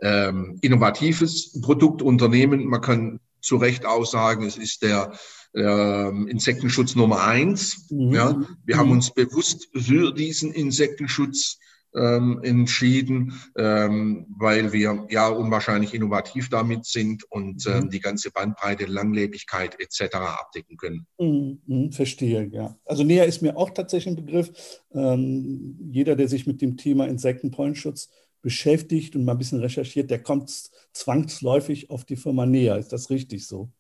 ähm, 0.01 0.59
innovatives 0.61 1.61
Produktunternehmen. 1.61 2.67
Man 2.67 2.81
kann 2.81 3.21
zu 3.41 3.57
Recht 3.57 3.87
auch 3.87 4.05
sagen, 4.05 4.45
es 4.45 4.57
ist 4.57 4.83
der 4.83 5.13
ähm, 5.55 6.29
Insektenschutz 6.29 6.95
Nummer 6.95 7.23
eins. 7.25 7.87
Mhm. 7.91 8.13
Ja, 8.13 8.41
wir 8.65 8.77
mhm. 8.77 8.79
haben 8.79 8.91
uns 8.93 9.13
bewusst 9.13 9.69
für 9.75 10.13
diesen 10.13 10.53
Insektenschutz 10.53 11.59
ähm, 11.95 12.41
entschieden, 12.43 13.33
ähm, 13.57 14.27
weil 14.29 14.73
wir 14.73 15.07
ja 15.09 15.29
unwahrscheinlich 15.29 15.95
innovativ 15.95 16.49
damit 16.51 16.85
sind 16.85 17.25
und 17.31 17.67
ähm, 17.67 17.85
mhm. 17.85 17.91
die 17.91 18.01
ganze 18.01 18.31
Bandbreite, 18.31 18.87
Langlebigkeit 18.87 19.79
etc. 19.81 20.15
abdecken 20.15 20.77
können. 20.77 21.07
Mhm, 21.19 21.61
mhm, 21.67 21.93
verstehe, 21.93 22.49
ja. 22.53 22.77
Also 22.85 23.05
näher 23.05 23.27
ist 23.27 23.43
mir 23.43 23.57
auch 23.57 23.71
tatsächlich 23.71 24.15
ein 24.15 24.25
Begriff. 24.25 24.51
Ähm, 24.93 25.79
jeder, 25.91 26.17
der 26.17 26.29
sich 26.29 26.47
mit 26.47 26.61
dem 26.61 26.77
Thema 26.77 27.07
Insektenpollenschutz 27.07 28.11
beschäftigt 28.43 29.17
und 29.17 29.25
mal 29.25 29.33
ein 29.33 29.39
bisschen 29.39 29.61
recherchiert, 29.61 30.11
der 30.11 30.23
kommt 30.23 30.51
zwangsläufig 30.93 31.91
auf 31.91 32.05
die 32.05 32.17
Firma 32.17 32.47
näher. 32.47 32.79
Ist 32.79 32.93
das 32.93 33.11
richtig 33.11 33.47
so? 33.47 33.71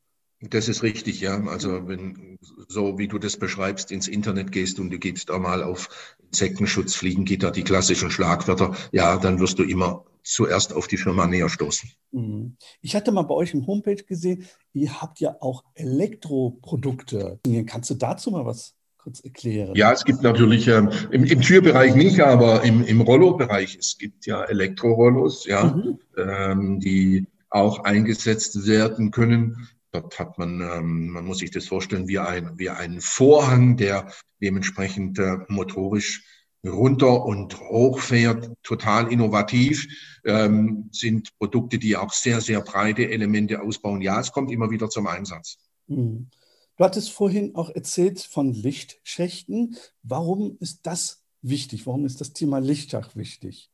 Das 0.50 0.68
ist 0.68 0.82
richtig, 0.82 1.20
ja. 1.20 1.42
Also 1.46 1.88
wenn 1.88 2.38
so 2.68 2.98
wie 2.98 3.08
du 3.08 3.18
das 3.18 3.36
beschreibst, 3.36 3.90
ins 3.90 4.08
Internet 4.08 4.52
gehst 4.52 4.78
und 4.80 4.90
du 4.90 4.98
gehst 4.98 5.30
da 5.30 5.38
mal 5.38 5.62
auf 5.62 6.16
Insektenschutz, 6.26 6.94
Fliegengitter, 6.94 7.50
die 7.50 7.64
klassischen 7.64 8.10
Schlagwörter, 8.10 8.74
ja, 8.92 9.16
dann 9.16 9.40
wirst 9.40 9.58
du 9.58 9.62
immer 9.62 10.04
zuerst 10.22 10.74
auf 10.74 10.88
die 10.88 10.96
Firma 10.96 11.26
näher 11.26 11.48
stoßen. 11.48 11.88
Mhm. 12.12 12.56
Ich 12.80 12.96
hatte 12.96 13.12
mal 13.12 13.22
bei 13.22 13.34
euch 13.34 13.54
im 13.54 13.66
Homepage 13.66 14.02
gesehen, 14.02 14.46
ihr 14.72 15.00
habt 15.00 15.20
ja 15.20 15.36
auch 15.40 15.64
Elektroprodukte. 15.74 17.38
Kannst 17.66 17.90
du 17.90 17.94
dazu 17.94 18.32
mal 18.32 18.44
was 18.44 18.74
kurz 18.98 19.20
erklären? 19.20 19.76
Ja, 19.76 19.92
es 19.92 20.04
gibt 20.04 20.22
natürlich 20.22 20.66
ähm, 20.66 20.90
im, 21.12 21.24
im, 21.24 21.40
Türbereich 21.40 21.94
nicht, 21.94 22.20
aber 22.20 22.64
im, 22.64 22.84
im 22.84 23.00
Rollo-Bereich, 23.00 23.76
es 23.78 23.98
gibt 23.98 24.26
ja 24.26 24.42
Elektrorollos, 24.42 25.46
ja, 25.46 25.64
mhm. 25.64 25.98
ähm, 26.16 26.80
die 26.80 27.26
auch 27.48 27.84
eingesetzt 27.84 28.66
werden 28.66 29.12
können 29.12 29.68
Dort 29.96 30.18
hat 30.18 30.36
man, 30.36 30.60
ähm, 30.60 31.08
man 31.08 31.24
muss 31.24 31.38
sich 31.38 31.50
das 31.50 31.66
vorstellen, 31.66 32.06
wie, 32.06 32.18
ein, 32.18 32.58
wie 32.58 32.68
einen 32.68 33.00
Vorhang, 33.00 33.78
der 33.78 34.12
dementsprechend 34.42 35.18
äh, 35.18 35.38
motorisch 35.48 36.22
runter 36.66 37.24
und 37.24 37.58
hoch 37.60 38.00
fährt, 38.00 38.52
total 38.62 39.10
innovativ, 39.10 39.86
ähm, 40.24 40.90
sind 40.92 41.30
Produkte, 41.38 41.78
die 41.78 41.96
auch 41.96 42.12
sehr, 42.12 42.42
sehr 42.42 42.60
breite 42.60 43.08
Elemente 43.08 43.62
ausbauen. 43.62 44.02
Ja, 44.02 44.20
es 44.20 44.32
kommt 44.32 44.50
immer 44.50 44.70
wieder 44.70 44.90
zum 44.90 45.06
Einsatz. 45.06 45.56
Mhm. 45.86 46.28
Du 46.76 46.84
hattest 46.84 47.10
vorhin 47.10 47.54
auch 47.54 47.70
erzählt 47.70 48.20
von 48.20 48.52
Lichtschächten. 48.52 49.76
Warum 50.02 50.58
ist 50.60 50.80
das 50.82 51.24
wichtig? 51.40 51.86
Warum 51.86 52.04
ist 52.04 52.20
das 52.20 52.34
Thema 52.34 52.58
Lichtschacht 52.58 53.16
wichtig? 53.16 53.70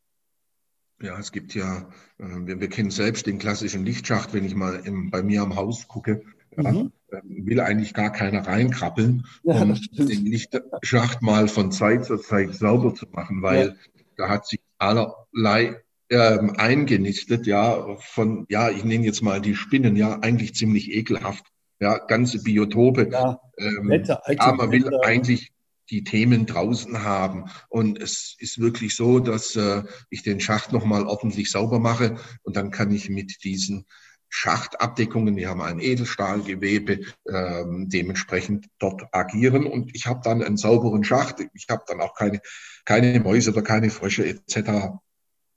Ja, 1.02 1.18
es 1.18 1.32
gibt 1.32 1.54
ja, 1.54 1.88
äh, 2.18 2.24
wir, 2.46 2.60
wir, 2.60 2.68
kennen 2.68 2.90
selbst 2.90 3.26
den 3.26 3.38
klassischen 3.38 3.84
Lichtschacht, 3.84 4.32
wenn 4.32 4.44
ich 4.44 4.54
mal 4.54 4.80
im, 4.84 5.10
bei 5.10 5.22
mir 5.22 5.42
am 5.42 5.56
Haus 5.56 5.88
gucke, 5.88 6.22
mhm. 6.56 6.92
ja, 7.10 7.20
will 7.24 7.60
eigentlich 7.60 7.92
gar 7.92 8.12
keiner 8.12 8.46
reinkrabbeln, 8.46 9.26
ja, 9.42 9.60
um 9.60 9.74
den 9.74 10.26
Lichtschacht 10.26 11.20
mal 11.20 11.48
von 11.48 11.72
Zeit 11.72 12.04
zu 12.04 12.18
Zeit 12.18 12.54
sauber 12.54 12.94
zu 12.94 13.06
machen, 13.10 13.42
weil 13.42 13.68
ja. 13.68 13.74
da 14.16 14.28
hat 14.28 14.46
sich 14.46 14.60
allerlei 14.78 15.82
ähm, 16.08 16.54
eingenistet, 16.56 17.46
ja, 17.46 17.96
von, 17.96 18.46
ja, 18.48 18.70
ich 18.70 18.84
nenne 18.84 19.04
jetzt 19.04 19.22
mal 19.22 19.40
die 19.40 19.56
Spinnen, 19.56 19.96
ja, 19.96 20.20
eigentlich 20.20 20.54
ziemlich 20.54 20.92
ekelhaft, 20.92 21.46
ja, 21.80 21.98
ganze 21.98 22.42
Biotope. 22.42 23.08
Ja, 23.10 23.40
ähm, 23.58 23.88
Wetter, 23.88 24.22
ja 24.28 24.52
man 24.52 24.70
will 24.70 24.88
eigentlich 25.02 25.52
die 25.92 26.04
Themen 26.04 26.46
draußen 26.46 27.04
haben. 27.04 27.44
Und 27.68 28.00
es 28.00 28.34
ist 28.38 28.58
wirklich 28.58 28.96
so, 28.96 29.20
dass 29.20 29.54
äh, 29.54 29.82
ich 30.10 30.22
den 30.22 30.40
Schacht 30.40 30.72
nochmal 30.72 31.06
ordentlich 31.06 31.50
sauber 31.50 31.78
mache 31.78 32.16
und 32.42 32.56
dann 32.56 32.70
kann 32.70 32.90
ich 32.90 33.10
mit 33.10 33.44
diesen 33.44 33.84
Schachtabdeckungen, 34.30 35.36
die 35.36 35.46
haben 35.46 35.60
ein 35.60 35.78
Edelstahlgewebe, 35.78 37.00
ähm, 37.28 37.90
dementsprechend 37.90 38.66
dort 38.78 39.02
agieren. 39.12 39.66
Und 39.66 39.94
ich 39.94 40.06
habe 40.06 40.22
dann 40.24 40.42
einen 40.42 40.56
sauberen 40.56 41.04
Schacht. 41.04 41.36
Ich 41.52 41.66
habe 41.68 41.84
dann 41.86 42.00
auch 42.00 42.14
keine, 42.14 42.40
keine 42.86 43.20
Mäuse 43.20 43.50
oder 43.50 43.60
keine 43.60 43.90
Frösche 43.90 44.24
etc 44.24 44.96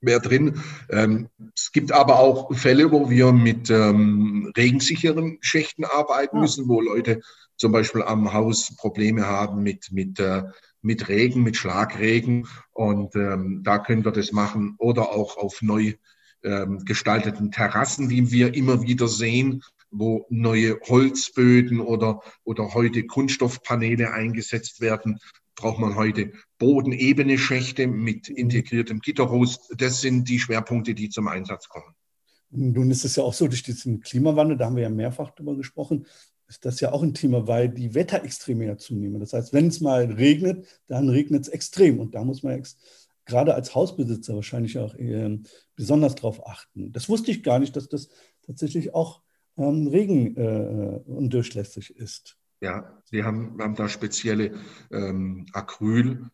mehr 0.02 0.20
drin. 0.20 0.62
Ähm, 0.90 1.30
es 1.56 1.72
gibt 1.72 1.92
aber 1.92 2.20
auch 2.20 2.54
Fälle, 2.56 2.92
wo 2.92 3.10
wir 3.10 3.34
mit 3.34 3.70
ähm, 3.70 4.52
regensicheren 4.56 5.38
Schächten 5.42 5.84
arbeiten 5.84 6.40
müssen, 6.40 6.70
wo 6.70 6.80
Leute 6.80 7.22
zum 7.58 7.72
Beispiel 7.72 8.04
am 8.04 8.34
Haus 8.34 8.76
Probleme 8.76 9.26
haben 9.26 9.64
mit, 9.64 9.92
mit, 9.92 10.20
äh, 10.20 10.44
mit 10.82 11.08
Regen, 11.08 11.44
mit 11.44 11.58
Schlagregen. 11.58 12.48
Und 12.72 13.16
ähm, 13.16 13.62
da 13.64 13.80
können 13.80 14.06
wir 14.06 14.12
das 14.12 14.32
machen. 14.32 14.76
Oder 14.78 15.10
auch 15.10 15.38
auf 15.38 15.62
neu 15.62 15.94
ähm, 16.44 16.86
gestalteten 16.86 17.52
Terrassen, 17.52 18.10
die 18.10 18.32
wir 18.32 18.54
immer 18.54 18.82
wieder 18.84 19.08
sehen, 19.08 19.64
wo 19.92 20.26
neue 20.30 20.80
Holzböden 20.88 21.80
oder, 21.80 22.22
oder 22.44 22.74
heute 22.74 23.06
Kunststoffpaneele 23.06 24.12
eingesetzt 24.12 24.82
werden, 24.82 25.20
braucht 25.56 25.80
man 25.80 25.96
heute 25.96 26.34
bodenebene 26.60 27.38
Schächte 27.38 27.88
mit 27.88 28.28
integriertem 28.28 29.00
Gitterrost. 29.00 29.74
Das 29.78 30.02
sind 30.02 30.28
die 30.28 30.40
Schwerpunkte, 30.40 30.94
die 30.94 31.10
zum 31.10 31.28
Einsatz 31.28 31.70
kommen. 31.70 31.96
Nun 32.52 32.92
ist 32.92 33.06
es 33.06 33.16
ja 33.16 33.24
auch 33.24 33.34
so, 33.34 33.48
durch 33.48 33.64
diesen 33.64 34.02
Klimawandel, 34.02 34.58
da 34.58 34.66
haben 34.66 34.76
wir 34.76 34.84
ja 34.84 34.90
mehrfach 34.90 35.32
drüber 35.32 35.56
gesprochen, 35.56 36.06
ist 36.48 36.66
das 36.66 36.80
ja 36.80 36.92
auch 36.92 37.04
ein 37.04 37.14
Thema, 37.14 37.48
weil 37.48 37.70
die 37.70 37.94
Wetterextreme 37.94 38.66
ja 38.66 38.78
zunehmen. 38.78 39.20
Das 39.20 39.34
heißt, 39.34 39.54
wenn 39.54 39.68
es 39.68 39.82
mal 39.82 40.06
regnet, 40.06 40.66
dann 40.88 41.10
regnet 41.10 41.44
es 41.44 41.48
extrem. 41.48 42.00
Und 42.00 42.16
da 42.16 42.24
muss 42.24 42.44
man 42.44 42.64
gerade 43.26 43.56
als 43.56 43.74
Hausbesitzer 43.74 44.36
wahrscheinlich 44.36 44.78
auch 44.78 44.96
äh, 44.96 45.40
besonders 45.76 46.16
drauf 46.16 46.48
achten. 46.48 46.92
Das 46.94 47.10
wusste 47.10 47.32
ich 47.32 47.44
gar 47.44 47.60
nicht, 47.60 47.76
dass 47.76 47.90
das 47.90 48.10
tatsächlich 48.46 48.94
auch 48.94 49.22
ähm, 49.58 49.88
regen 49.88 50.36
äh, 50.38 51.02
undurchlässig 51.06 51.96
ist. 51.96 52.38
Ja, 52.62 53.02
wir 53.10 53.26
haben, 53.26 53.58
haben 53.60 53.76
da 53.76 53.90
spezielle 53.90 54.54
ähm, 54.92 55.46
Acrylgewebe 55.54 56.28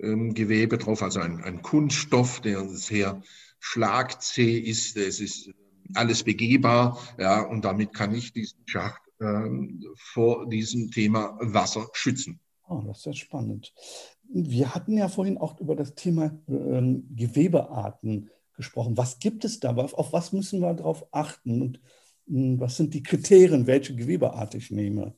ähm, 0.00 0.80
drauf, 0.80 1.02
also 1.02 1.20
ein, 1.20 1.42
ein, 1.42 1.62
Kunststoff, 1.62 2.40
der 2.40 2.68
sehr 2.68 3.22
schlagzäh 3.58 4.58
ist. 4.58 4.96
Es 4.96 5.20
ist 5.20 5.50
alles 5.94 6.22
begehbar, 6.22 6.98
ja, 7.18 7.40
und 7.42 7.64
damit 7.64 7.92
kann 7.92 8.14
ich 8.14 8.32
diesen 8.32 8.58
Schacht 8.66 9.02
ähm, 9.13 9.13
vor 9.96 10.48
diesem 10.48 10.90
Thema 10.90 11.38
Wasser 11.40 11.88
schützen. 11.92 12.40
Oh, 12.68 12.82
das 12.86 12.98
ist 12.98 13.06
ja 13.06 13.12
spannend. 13.12 13.72
Wir 14.28 14.74
hatten 14.74 14.96
ja 14.96 15.08
vorhin 15.08 15.38
auch 15.38 15.60
über 15.60 15.76
das 15.76 15.94
Thema 15.94 16.36
ähm, 16.48 17.06
Gewebearten 17.14 18.30
gesprochen. 18.56 18.96
Was 18.96 19.18
gibt 19.18 19.44
es 19.44 19.60
da? 19.60 19.74
Auf 19.74 20.12
was 20.12 20.32
müssen 20.32 20.60
wir 20.60 20.72
darauf 20.74 21.06
achten? 21.12 21.60
Und 21.60 21.80
mh, 22.26 22.40
hm, 22.40 22.60
was 22.60 22.76
sind 22.76 22.94
die 22.94 23.02
Kriterien, 23.02 23.66
welche 23.66 23.94
Gewebeart 23.94 24.54
ich 24.54 24.70
nehme? 24.70 25.14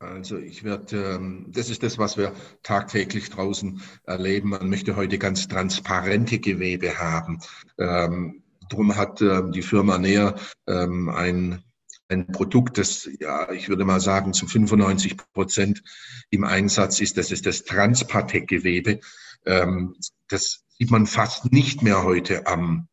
Also 0.00 0.38
ich 0.38 0.64
werde, 0.64 0.96
ähm, 0.96 1.46
das 1.50 1.68
ist 1.68 1.82
das, 1.82 1.98
was 1.98 2.16
wir 2.16 2.32
tagtäglich 2.62 3.28
draußen 3.28 3.82
erleben. 4.04 4.48
Man 4.48 4.70
möchte 4.70 4.96
heute 4.96 5.18
ganz 5.18 5.46
transparente 5.46 6.38
Gewebe 6.38 6.98
haben. 6.98 7.38
Ähm, 7.78 8.42
drum 8.70 8.96
hat 8.96 9.20
ähm, 9.20 9.52
die 9.52 9.60
Firma 9.60 9.98
Näher 9.98 10.36
ähm, 10.66 11.10
ein, 11.10 11.62
ein 12.10 12.26
Produkt, 12.26 12.78
das, 12.78 13.08
ja, 13.20 13.50
ich 13.52 13.68
würde 13.68 13.84
mal 13.84 14.00
sagen, 14.00 14.32
zu 14.32 14.46
95 14.46 15.16
Prozent 15.32 15.82
im 16.30 16.44
Einsatz 16.44 17.00
ist. 17.00 17.16
Das 17.16 17.30
ist 17.30 17.46
das 17.46 17.64
Transpatek-Gewebe. 17.64 19.00
Ähm, 19.46 19.96
das 20.28 20.64
sieht 20.78 20.90
man 20.90 21.06
fast 21.06 21.52
nicht 21.52 21.82
mehr 21.82 22.02
heute 22.02 22.46
am, 22.46 22.88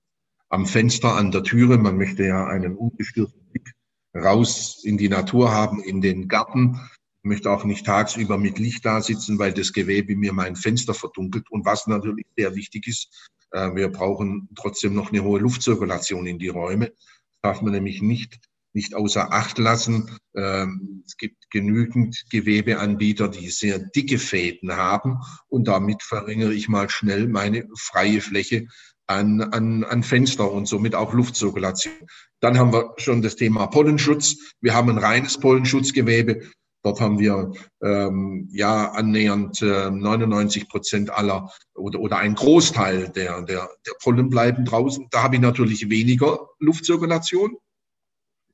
am 0.50 0.66
Fenster, 0.66 1.16
an 1.16 1.32
der 1.32 1.44
Türe. 1.44 1.78
Man 1.78 1.98
möchte 1.98 2.26
ja 2.26 2.46
einen 2.46 2.76
ungestörten 2.76 3.42
Blick 3.52 3.74
raus 4.16 4.82
in 4.84 4.98
die 4.98 5.10
Natur 5.10 5.52
haben, 5.52 5.82
in 5.82 6.02
den 6.02 6.28
Garten 6.28 6.80
möchte 7.28 7.52
auch 7.52 7.66
nicht 7.66 7.86
tagsüber 7.86 8.38
mit 8.38 8.58
Licht 8.58 8.86
da 8.86 9.02
sitzen, 9.02 9.38
weil 9.38 9.54
das 9.54 9.74
Gewebe 9.74 10.16
mir 10.16 10.34
mein 10.34 10.56
Fenster 10.56 10.94
verdunkelt. 10.94 11.50
Und 11.52 11.66
was 11.66 11.86
natürlich 11.88 12.26
sehr 12.36 12.56
wichtig 12.56 12.88
ist, 12.88 13.30
äh, 13.52 13.76
wir 13.76 13.90
brauchen 13.90 14.50
trotzdem 14.56 14.94
noch 14.94 15.12
eine 15.12 15.24
hohe 15.24 15.40
Luftzirkulation 15.40 16.26
in 16.26 16.40
die 16.40 16.48
Räume. 16.48 16.88
Das 16.88 17.42
darf 17.42 17.62
man 17.62 17.74
nämlich 17.74 18.02
nicht, 18.02 18.40
nicht 18.78 18.94
außer 18.94 19.34
Acht 19.34 19.58
lassen. 19.58 20.20
Ähm, 20.36 21.04
es 21.06 21.18
gibt 21.18 21.50
genügend 21.50 22.24
Gewebeanbieter, 22.30 23.28
die 23.28 23.50
sehr 23.50 23.80
dicke 23.80 24.20
Fäden 24.20 24.78
haben 24.78 25.18
und 25.48 25.68
damit 25.68 26.04
verringere 26.04 26.54
ich 26.54 26.70
mal 26.70 26.88
schnell 26.88 27.28
meine 27.28 27.68
freie 27.76 28.22
Fläche 28.22 28.68
an, 29.08 29.42
an, 29.42 29.84
an 29.84 30.04
Fenster 30.04 30.52
und 30.52 30.68
somit 30.68 30.94
auch 30.94 31.14
Luftzirkulation. 31.14 31.96
Dann 32.40 32.60
haben 32.60 32.72
wir 32.72 32.94
schon 32.98 33.24
das 33.24 33.36
Thema 33.36 33.66
Pollenschutz. 33.66 34.36
Wir 34.62 34.76
haben 34.76 34.92
ein 34.92 35.00
reines 35.00 35.40
Pollenschutzgewebe. 35.40 36.42
Dort 36.84 37.02
haben 37.02 37.18
wir 37.18 37.52
ähm, 37.82 38.48
ja 38.52 38.92
annähernd 38.92 39.60
äh, 39.64 39.90
99 39.90 40.70
Prozent 40.70 41.10
aller 41.10 41.52
oder, 41.74 42.00
oder 42.00 42.18
ein 42.18 42.36
Großteil 42.36 43.10
der, 43.10 43.42
der, 43.42 43.70
der 43.88 43.94
Pollen 44.04 44.30
bleiben 44.30 44.66
draußen. 44.66 45.08
Da 45.10 45.24
habe 45.24 45.36
ich 45.36 45.42
natürlich 45.42 45.90
weniger 45.90 46.48
Luftzirkulation. 46.60 47.58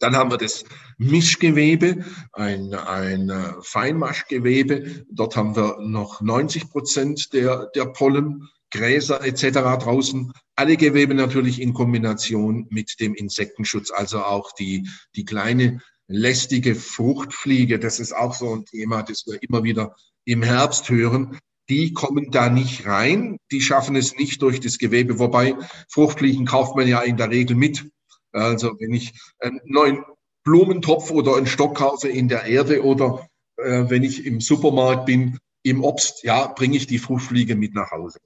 Dann 0.04 0.18
haben 0.18 0.32
wir 0.32 0.38
das 0.38 0.66
Mischgewebe, 0.98 2.04
ein, 2.34 2.74
ein 2.74 3.30
äh, 3.30 3.54
Feinmaschgewebe. 3.62 5.06
Dort 5.10 5.38
haben 5.38 5.56
wir 5.56 5.78
noch 5.80 6.20
90 6.20 6.70
Prozent 6.70 7.32
der, 7.32 7.68
der 7.74 7.86
Pollen, 7.86 8.50
Gräser 8.70 9.24
etc. 9.24 9.60
draußen. 9.82 10.34
Alle 10.58 10.76
Gewebe 10.76 11.14
natürlich 11.14 11.62
in 11.62 11.74
Kombination 11.74 12.68
mit 12.70 13.00
dem 13.00 13.16
Insektenschutz, 13.16 13.92
also 13.92 14.24
auch 14.24 14.52
die, 14.52 14.90
die 15.16 15.24
kleine 15.24 15.80
lästige 16.08 16.76
Fruchtfliege, 16.76 17.80
das 17.80 18.02
ist 18.02 18.14
auch 18.14 18.34
so 18.34 18.54
ein 18.54 18.66
Thema, 18.66 19.04
das 19.04 19.24
wir 19.26 19.42
immer 19.42 19.64
wieder 19.64 19.96
im 20.26 20.44
Herbst 20.44 20.90
hören. 20.90 21.40
Die 21.70 21.94
kommen 21.94 22.30
da 22.30 22.50
nicht 22.50 22.86
rein, 22.86 23.38
die 23.54 23.62
schaffen 23.62 23.96
es 23.96 24.18
nicht 24.18 24.42
durch 24.42 24.60
das 24.60 24.80
Gewebe, 24.80 25.18
wobei 25.18 25.56
Fruchtfliegen 25.88 26.46
kauft 26.46 26.76
man 26.76 26.90
ja 26.90 27.00
in 27.00 27.16
der 27.16 27.30
Regel 27.30 27.56
mit. 27.56 27.86
Also 28.34 28.76
wenn 28.80 28.94
ich 28.94 29.14
einen 29.40 29.62
neuen 29.66 30.04
Blumentopf 30.44 31.12
oder 31.12 31.38
einen 31.38 31.48
Stock 31.48 31.76
kaufe 31.76 32.10
in 32.10 32.28
der 32.28 32.44
Erde 32.44 32.84
oder 32.84 33.28
äh, 33.58 33.86
wenn 33.88 34.04
ich 34.04 34.26
im 34.26 34.42
Supermarkt 34.42 35.06
bin, 35.06 35.40
im 35.64 35.84
Obst, 35.84 36.24
ja, 36.24 36.48
bringe 36.48 36.76
ich 36.76 36.88
die 36.88 37.00
Fruchtfliege 37.00 37.56
mit 37.56 37.74
nach 37.74 37.92
Hause. 37.92 38.20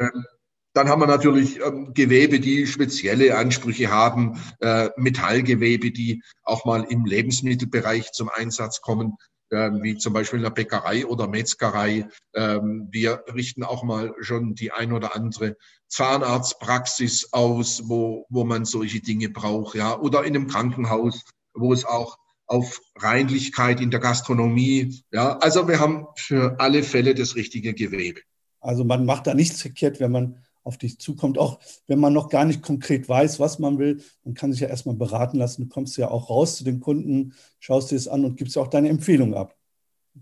Ähm, 0.00 0.24
dann 0.72 0.88
haben 0.88 1.02
wir 1.02 1.06
natürlich 1.06 1.60
ähm, 1.60 1.92
Gewebe, 1.94 2.40
die 2.40 2.66
spezielle 2.66 3.36
Ansprüche 3.36 3.90
haben, 3.90 4.40
äh, 4.60 4.90
Metallgewebe, 4.96 5.92
die 5.92 6.22
auch 6.42 6.64
mal 6.64 6.84
im 6.84 7.04
Lebensmittelbereich 7.04 8.12
zum 8.12 8.28
Einsatz 8.28 8.80
kommen, 8.80 9.16
wie 9.50 9.96
zum 9.96 10.12
Beispiel 10.12 10.38
in 10.38 10.44
der 10.44 10.50
Bäckerei 10.50 11.06
oder 11.06 11.28
Metzgerei. 11.28 12.08
Ähm, 12.34 12.88
wir 12.90 13.24
richten 13.34 13.62
auch 13.62 13.82
mal 13.82 14.14
schon 14.20 14.54
die 14.54 14.72
ein 14.72 14.92
oder 14.92 15.14
andere 15.14 15.56
Zahnarztpraxis 15.88 17.32
aus, 17.32 17.82
wo, 17.88 18.26
wo 18.28 18.44
man 18.44 18.64
solche 18.64 19.00
Dinge 19.00 19.28
braucht, 19.28 19.76
ja, 19.76 19.98
oder 19.98 20.24
in 20.24 20.34
einem 20.34 20.48
Krankenhaus, 20.48 21.24
wo 21.54 21.72
es 21.72 21.84
auch 21.84 22.18
auf 22.46 22.80
Reinlichkeit 22.96 23.80
in 23.80 23.90
der 23.90 24.00
Gastronomie, 24.00 25.02
ja. 25.12 25.38
Also 25.38 25.66
wir 25.68 25.78
haben 25.80 26.06
für 26.16 26.56
alle 26.58 26.82
Fälle 26.82 27.14
das 27.14 27.36
richtige 27.36 27.74
Gewebe. 27.74 28.20
Also 28.60 28.84
man 28.84 29.04
macht 29.04 29.26
da 29.26 29.34
nichts 29.34 29.62
verkehrt, 29.62 30.00
wenn 30.00 30.10
man 30.10 30.44
auf 30.64 30.78
dich 30.78 30.98
zukommt. 30.98 31.38
Auch 31.38 31.60
wenn 31.86 32.00
man 32.00 32.12
noch 32.12 32.28
gar 32.28 32.44
nicht 32.44 32.62
konkret 32.62 33.08
weiß, 33.08 33.38
was 33.38 33.58
man 33.58 33.78
will, 33.78 34.02
man 34.24 34.34
kann 34.34 34.50
sich 34.50 34.62
ja 34.62 34.68
erstmal 34.68 34.96
beraten 34.96 35.38
lassen. 35.38 35.62
Du 35.62 35.68
kommst 35.68 35.96
ja 35.96 36.10
auch 36.10 36.30
raus 36.30 36.56
zu 36.56 36.64
den 36.64 36.80
Kunden, 36.80 37.34
schaust 37.60 37.90
dir 37.90 37.96
es 37.96 38.08
an 38.08 38.24
und 38.24 38.36
gibst 38.36 38.58
auch 38.58 38.68
deine 38.68 38.88
Empfehlung 38.88 39.34
ab. 39.34 39.54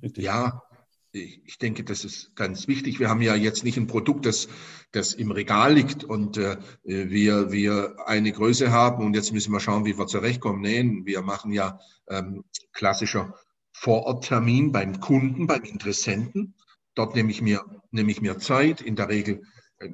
Richtig. 0.02 0.24
Ja, 0.24 0.62
ich 1.14 1.58
denke, 1.58 1.84
das 1.84 2.04
ist 2.04 2.34
ganz 2.36 2.68
wichtig. 2.68 2.98
Wir 2.98 3.10
haben 3.10 3.20
ja 3.20 3.34
jetzt 3.34 3.64
nicht 3.64 3.76
ein 3.76 3.86
Produkt, 3.86 4.24
das, 4.24 4.48
das 4.92 5.12
im 5.12 5.30
Regal 5.30 5.74
liegt 5.74 6.04
und 6.04 6.38
äh, 6.38 6.56
wir, 6.84 7.52
wir 7.52 7.96
eine 8.06 8.32
Größe 8.32 8.72
haben 8.72 9.04
und 9.04 9.14
jetzt 9.14 9.32
müssen 9.32 9.52
wir 9.52 9.60
schauen, 9.60 9.84
wie 9.84 9.98
wir 9.98 10.06
zurechtkommen. 10.06 10.62
Nein, 10.62 11.02
wir 11.04 11.20
machen 11.20 11.52
ja 11.52 11.78
ähm, 12.08 12.44
klassischer 12.72 13.34
Vororttermin 13.72 14.72
beim 14.72 15.00
Kunden, 15.00 15.46
beim 15.46 15.64
Interessenten. 15.64 16.54
Dort 16.94 17.14
nehme 17.14 17.30
ich 17.30 17.42
mir, 17.42 17.62
nehme 17.90 18.10
ich 18.10 18.22
mir 18.22 18.38
Zeit. 18.38 18.80
In 18.80 18.96
der 18.96 19.08
Regel 19.08 19.42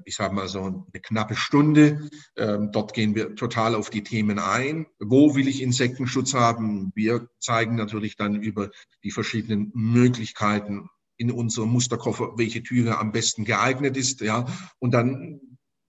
ich 0.04 0.16
sage 0.16 0.34
mal 0.34 0.48
so 0.48 0.62
eine 0.62 1.00
knappe 1.02 1.36
Stunde. 1.36 2.08
Ähm, 2.36 2.70
dort 2.72 2.94
gehen 2.94 3.14
wir 3.14 3.34
total 3.34 3.74
auf 3.74 3.90
die 3.90 4.02
Themen 4.02 4.38
ein. 4.38 4.86
Wo 4.98 5.34
will 5.34 5.48
ich 5.48 5.62
Insektenschutz 5.62 6.34
haben? 6.34 6.92
Wir 6.94 7.28
zeigen 7.38 7.76
natürlich 7.76 8.16
dann 8.16 8.36
über 8.36 8.70
die 9.04 9.10
verschiedenen 9.10 9.70
Möglichkeiten 9.74 10.88
in 11.16 11.32
unserem 11.32 11.70
Musterkoffer, 11.70 12.32
welche 12.36 12.62
Türe 12.62 12.98
am 12.98 13.12
besten 13.12 13.44
geeignet 13.44 13.96
ist. 13.96 14.20
Ja, 14.20 14.46
und 14.78 14.92
dann 14.92 15.40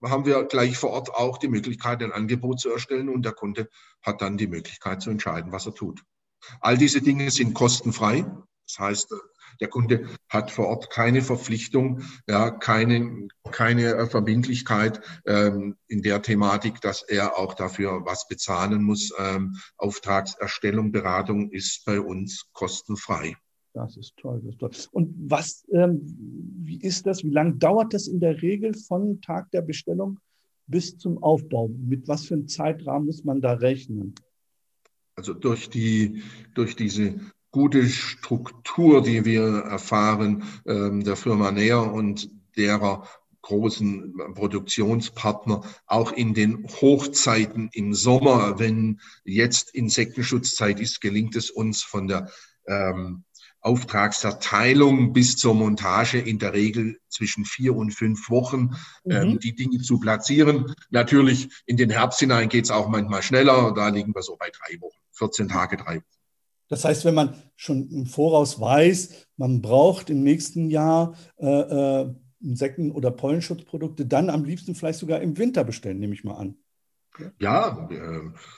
haben 0.03 0.25
wir 0.25 0.43
gleich 0.45 0.77
vor 0.77 0.91
Ort 0.91 1.13
auch 1.13 1.37
die 1.37 1.47
Möglichkeit, 1.47 2.01
ein 2.01 2.11
Angebot 2.11 2.59
zu 2.59 2.69
erstellen 2.71 3.09
und 3.09 3.23
der 3.25 3.33
Kunde 3.33 3.69
hat 4.01 4.21
dann 4.21 4.37
die 4.37 4.47
Möglichkeit 4.47 5.01
zu 5.01 5.09
entscheiden, 5.09 5.51
was 5.51 5.65
er 5.65 5.75
tut. 5.75 6.01
All 6.61 6.77
diese 6.77 7.01
Dinge 7.01 7.29
sind 7.31 7.53
kostenfrei. 7.53 8.25
Das 8.65 8.79
heißt, 8.79 9.13
Der 9.59 9.67
Kunde 9.67 10.07
hat 10.27 10.51
vor 10.51 10.67
Ort 10.67 10.89
keine 10.89 11.21
Verpflichtung, 11.21 12.01
ja, 12.27 12.51
keine, 12.51 13.27
keine 13.51 14.07
Verbindlichkeit 14.07 15.01
ähm, 15.25 15.75
in 15.87 16.01
der 16.01 16.21
Thematik, 16.21 16.81
dass 16.81 17.03
er 17.03 17.37
auch 17.37 17.53
dafür 17.53 18.05
was 18.05 18.27
bezahlen 18.27 18.83
muss. 18.83 19.11
Ähm, 19.17 19.55
Auftragserstellung, 19.77 20.91
Beratung 20.91 21.51
ist 21.51 21.83
bei 21.85 21.99
uns 21.99 22.45
kostenfrei. 22.53 23.35
Das 23.73 23.97
ist 23.97 24.17
toll, 24.17 24.41
das 24.43 24.53
ist 24.53 24.59
toll. 24.59 24.71
Und 24.91 25.15
was, 25.29 25.63
ähm, 25.71 26.01
wie 26.63 26.81
ist 26.81 27.05
das? 27.05 27.23
Wie 27.23 27.29
lange 27.29 27.55
dauert 27.55 27.93
das 27.93 28.07
in 28.07 28.19
der 28.19 28.41
Regel 28.41 28.73
von 28.73 29.21
Tag 29.21 29.51
der 29.51 29.61
Bestellung 29.61 30.19
bis 30.67 30.97
zum 30.97 31.21
Aufbau? 31.21 31.67
Mit 31.67 32.07
was 32.07 32.25
für 32.25 32.33
einem 32.33 32.47
Zeitrahmen 32.47 33.05
muss 33.05 33.23
man 33.23 33.41
da 33.41 33.53
rechnen? 33.53 34.15
Also 35.15 35.33
durch 35.33 35.69
die, 35.69 36.23
durch 36.55 36.75
diese 36.75 37.19
gute 37.51 37.87
Struktur, 37.87 39.01
die 39.01 39.25
wir 39.25 39.41
erfahren, 39.41 40.43
ähm, 40.65 41.03
der 41.03 41.15
Firma 41.15 41.51
Näher 41.51 41.91
und 41.91 42.29
derer 42.55 43.07
großen 43.41 44.13
Produktionspartner, 44.35 45.61
auch 45.87 46.11
in 46.11 46.33
den 46.33 46.67
Hochzeiten 46.67 47.69
im 47.73 47.93
Sommer, 47.93 48.59
wenn 48.59 48.99
jetzt 49.23 49.73
Insektenschutzzeit 49.73 50.79
ist, 50.79 51.01
gelingt 51.01 51.35
es 51.35 51.49
uns 51.49 51.81
von 51.81 52.07
der 52.07 52.29
ähm, 52.67 53.23
Auftragserteilung 53.61 55.13
bis 55.13 55.35
zur 55.35 55.53
Montage 55.53 56.19
in 56.19 56.39
der 56.39 56.53
Regel 56.53 56.99
zwischen 57.09 57.43
vier 57.45 57.75
und 57.75 57.91
fünf 57.91 58.29
Wochen 58.29 58.75
mhm. 59.03 59.11
ähm, 59.11 59.39
die 59.39 59.55
Dinge 59.55 59.79
zu 59.79 59.99
platzieren. 59.99 60.73
Natürlich 60.89 61.49
in 61.65 61.77
den 61.77 61.89
Herbst 61.89 62.19
hinein 62.19 62.49
geht 62.49 62.65
es 62.65 62.71
auch 62.71 62.87
manchmal 62.87 63.23
schneller. 63.23 63.73
Da 63.73 63.89
liegen 63.89 64.13
wir 64.15 64.21
so 64.21 64.37
bei 64.37 64.49
drei 64.49 64.79
Wochen, 64.79 64.97
14 65.13 65.49
Tage, 65.49 65.77
drei 65.77 65.97
Wochen. 65.97 66.18
Das 66.69 66.85
heißt, 66.85 67.03
wenn 67.03 67.15
man 67.15 67.35
schon 67.55 67.89
im 67.89 68.05
Voraus 68.05 68.61
weiß, 68.61 69.27
man 69.37 69.61
braucht 69.61 70.09
im 70.09 70.23
nächsten 70.23 70.69
Jahr 70.69 71.15
äh, 71.37 71.47
äh, 71.47 72.13
Insekten- 72.41 72.91
oder 72.91 73.11
Pollenschutzprodukte, 73.11 74.05
dann 74.05 74.29
am 74.29 74.45
liebsten 74.45 74.75
vielleicht 74.75 74.99
sogar 74.99 75.21
im 75.21 75.37
Winter 75.37 75.63
bestellen, 75.63 75.99
nehme 75.99 76.13
ich 76.13 76.23
mal 76.23 76.35
an. 76.35 76.55
Ja, 77.37 77.89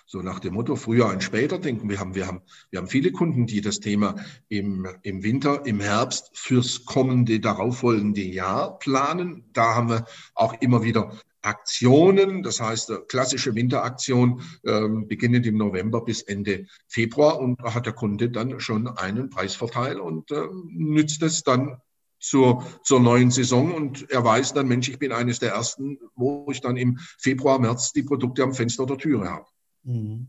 so 0.05 0.21
nach 0.21 0.39
dem 0.39 0.53
Motto 0.53 0.75
früher 0.75 1.07
und 1.07 1.23
später 1.23 1.57
denken. 1.57 1.89
Wir 1.89 1.99
haben, 1.99 2.13
wir 2.13 2.27
haben, 2.27 2.41
wir 2.69 2.79
haben 2.79 2.87
viele 2.87 3.11
Kunden, 3.11 3.47
die 3.47 3.61
das 3.61 3.79
Thema 3.79 4.15
im, 4.49 4.87
im 5.01 5.23
Winter, 5.23 5.65
im 5.65 5.79
Herbst 5.79 6.29
fürs 6.33 6.85
kommende, 6.85 7.39
darauffolgende 7.39 8.21
Jahr 8.21 8.77
planen. 8.77 9.45
Da 9.53 9.73
haben 9.73 9.89
wir 9.89 10.05
auch 10.35 10.53
immer 10.61 10.83
wieder 10.83 11.17
Aktionen, 11.41 12.43
das 12.43 12.59
heißt 12.59 12.91
klassische 13.07 13.55
Winteraktion, 13.55 14.41
äh, 14.63 14.87
beginnend 15.05 15.45
im 15.45 15.57
November 15.57 16.03
bis 16.03 16.21
Ende 16.21 16.67
Februar 16.87 17.39
und 17.39 17.59
da 17.59 17.73
hat 17.73 17.85
der 17.85 17.93
Kunde 17.93 18.29
dann 18.29 18.59
schon 18.59 18.87
einen 18.87 19.29
Preisvorteil 19.29 19.99
und 19.99 20.31
äh, 20.31 20.47
nützt 20.69 21.21
es 21.23 21.43
dann 21.43 21.77
zur, 22.19 22.65
zur 22.83 22.99
neuen 22.99 23.31
Saison 23.31 23.73
und 23.73 24.09
er 24.11 24.23
weiß 24.23 24.53
dann, 24.53 24.67
Mensch, 24.67 24.87
ich 24.89 24.99
bin 24.99 25.11
eines 25.11 25.39
der 25.39 25.53
ersten, 25.53 25.97
wo 26.15 26.47
ich 26.51 26.61
dann 26.61 26.77
im 26.77 26.99
Februar, 27.17 27.59
März 27.59 27.93
die 27.93 28.03
Produkte 28.03 28.43
am 28.43 28.53
Fenster 28.53 28.85
der 28.85 28.97
Türe 28.97 29.29
habe. 29.29 29.45
Mhm. 29.83 30.27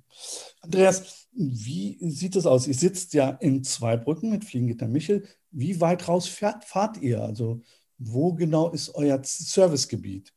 Andreas, 0.63 1.29
wie 1.33 1.99
sieht 2.11 2.37
es 2.37 2.47
aus? 2.47 2.67
Ihr 2.67 2.75
sitzt 2.75 3.13
ja 3.15 3.31
in 3.31 3.63
Zweibrücken 3.65 4.31
mit 4.31 4.45
Fliegengitter 4.45 4.89
Michel. 4.89 5.27
Wie 5.51 5.81
weit 5.81 6.09
raus 6.09 6.27
fährt, 6.27 6.65
fahrt 6.65 6.97
ihr? 7.03 7.23
Also 7.23 7.63
wo 7.99 8.33
genau 8.33 8.71
ist 8.71 8.95
euer 8.95 9.21
Servicegebiet? 9.23 10.33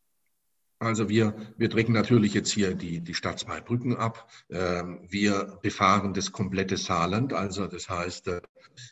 Also 0.79 1.07
wir, 1.07 1.35
wir 1.57 1.69
drücken 1.69 1.93
natürlich 1.93 2.33
jetzt 2.33 2.51
hier 2.51 2.73
die, 2.73 2.99
die 2.99 3.13
Stadt 3.13 3.39
Zweibrücken 3.39 3.95
ab. 3.95 4.29
Ähm, 4.49 4.99
wir 5.07 5.57
befahren 5.61 6.13
das 6.13 6.31
komplette 6.31 6.77
Saarland. 6.77 7.33
Also 7.33 7.67
das 7.67 7.89
heißt, 7.89 8.27
äh, 8.27 8.41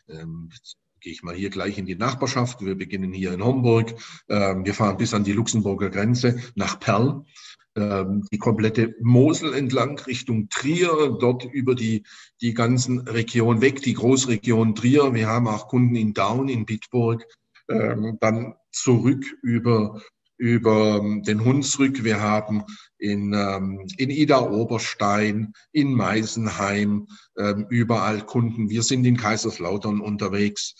ähm, 0.08 0.50
gehe 1.00 1.12
ich 1.12 1.22
mal 1.22 1.34
hier 1.34 1.50
gleich 1.50 1.76
in 1.76 1.84
die 1.84 1.94
Nachbarschaft. 1.96 2.64
Wir 2.64 2.74
beginnen 2.74 3.12
hier 3.12 3.32
in 3.34 3.44
Homburg. 3.44 3.94
Ähm, 4.28 4.64
wir 4.64 4.72
fahren 4.72 4.96
bis 4.96 5.12
an 5.12 5.24
die 5.24 5.32
Luxemburger 5.32 5.90
Grenze 5.90 6.40
nach 6.54 6.80
Perl. 6.80 7.24
Die 7.76 8.38
komplette 8.38 8.94
Mosel 9.00 9.52
entlang 9.52 9.98
Richtung 9.98 10.48
Trier, 10.48 11.16
dort 11.18 11.44
über 11.44 11.74
die, 11.74 12.04
die 12.40 12.54
ganzen 12.54 13.00
Regionen 13.00 13.62
weg, 13.62 13.82
die 13.82 13.94
Großregion 13.94 14.76
Trier. 14.76 15.12
Wir 15.12 15.26
haben 15.26 15.48
auch 15.48 15.66
Kunden 15.66 15.96
in 15.96 16.14
Daun, 16.14 16.48
in 16.48 16.66
Bitburg, 16.66 17.26
dann 17.66 18.54
zurück 18.70 19.24
über 19.42 20.00
über 20.36 21.00
den 21.00 21.44
Hunsrück. 21.44 22.04
Wir 22.04 22.20
haben 22.20 22.64
in, 22.98 23.32
in 23.32 24.10
Ida 24.10 24.40
Oberstein, 24.40 25.52
in 25.72 25.94
Meisenheim 25.94 27.06
überall 27.68 28.24
Kunden. 28.26 28.68
Wir 28.68 28.82
sind 28.82 29.04
in 29.04 29.16
Kaiserslautern 29.16 30.00
unterwegs. 30.00 30.74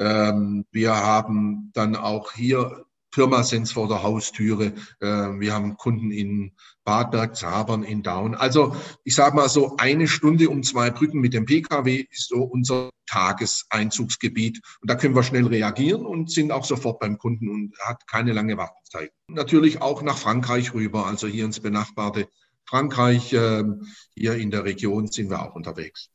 Ähm, 0.00 0.64
wir 0.70 0.96
haben 0.96 1.70
dann 1.74 1.94
auch 1.94 2.32
hier 2.32 2.86
Pirmasens 3.10 3.72
vor 3.72 3.88
der 3.88 4.02
Haustüre. 4.02 4.72
Ähm, 5.00 5.40
wir 5.40 5.52
haben 5.52 5.76
Kunden 5.76 6.10
in 6.10 6.52
Badberg, 6.84 7.36
Zabern, 7.36 7.82
in 7.82 8.02
Daun. 8.02 8.34
Also 8.34 8.74
ich 9.04 9.14
sage 9.14 9.36
mal 9.36 9.48
so 9.48 9.76
eine 9.76 10.08
Stunde 10.08 10.48
um 10.48 10.62
zwei 10.62 10.90
Brücken 10.90 11.20
mit 11.20 11.34
dem 11.34 11.46
Pkw 11.46 12.06
ist 12.10 12.28
so 12.28 12.42
unser 12.42 12.90
Tageseinzugsgebiet. 13.06 14.60
Und 14.80 14.90
da 14.90 14.94
können 14.94 15.14
wir 15.14 15.22
schnell 15.22 15.46
reagieren 15.46 16.06
und 16.06 16.30
sind 16.30 16.52
auch 16.52 16.64
sofort 16.64 17.00
beim 17.00 17.18
Kunden 17.18 17.48
und 17.48 17.76
hat 17.80 18.06
keine 18.06 18.32
lange 18.32 18.56
Wartezeit. 18.56 19.12
Natürlich 19.28 19.82
auch 19.82 20.02
nach 20.02 20.18
Frankreich 20.18 20.74
rüber, 20.74 21.06
also 21.06 21.26
hier 21.26 21.44
ins 21.44 21.60
benachbarte 21.60 22.28
Frankreich. 22.64 23.32
Ähm, 23.32 23.86
hier 24.14 24.34
in 24.34 24.50
der 24.50 24.64
Region 24.64 25.08
sind 25.08 25.30
wir 25.30 25.42
auch 25.42 25.54
unterwegs. 25.54 26.10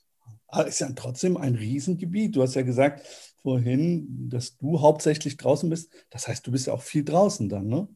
Ist 0.65 0.79
ja 0.79 0.89
trotzdem 0.95 1.35
ein 1.35 1.55
Riesengebiet. 1.55 2.35
Du 2.35 2.41
hast 2.41 2.55
ja 2.55 2.61
gesagt, 2.61 3.05
vorhin, 3.45 4.27
dass 4.27 4.57
du 4.57 4.81
hauptsächlich 4.81 5.37
draußen 5.37 5.69
bist. 5.69 5.93
Das 6.09 6.27
heißt, 6.27 6.45
du 6.47 6.51
bist 6.51 6.65
ja 6.65 6.73
auch 6.73 6.81
viel 6.81 7.03
draußen 7.03 7.47
dann, 7.47 7.67
ne? 7.67 7.87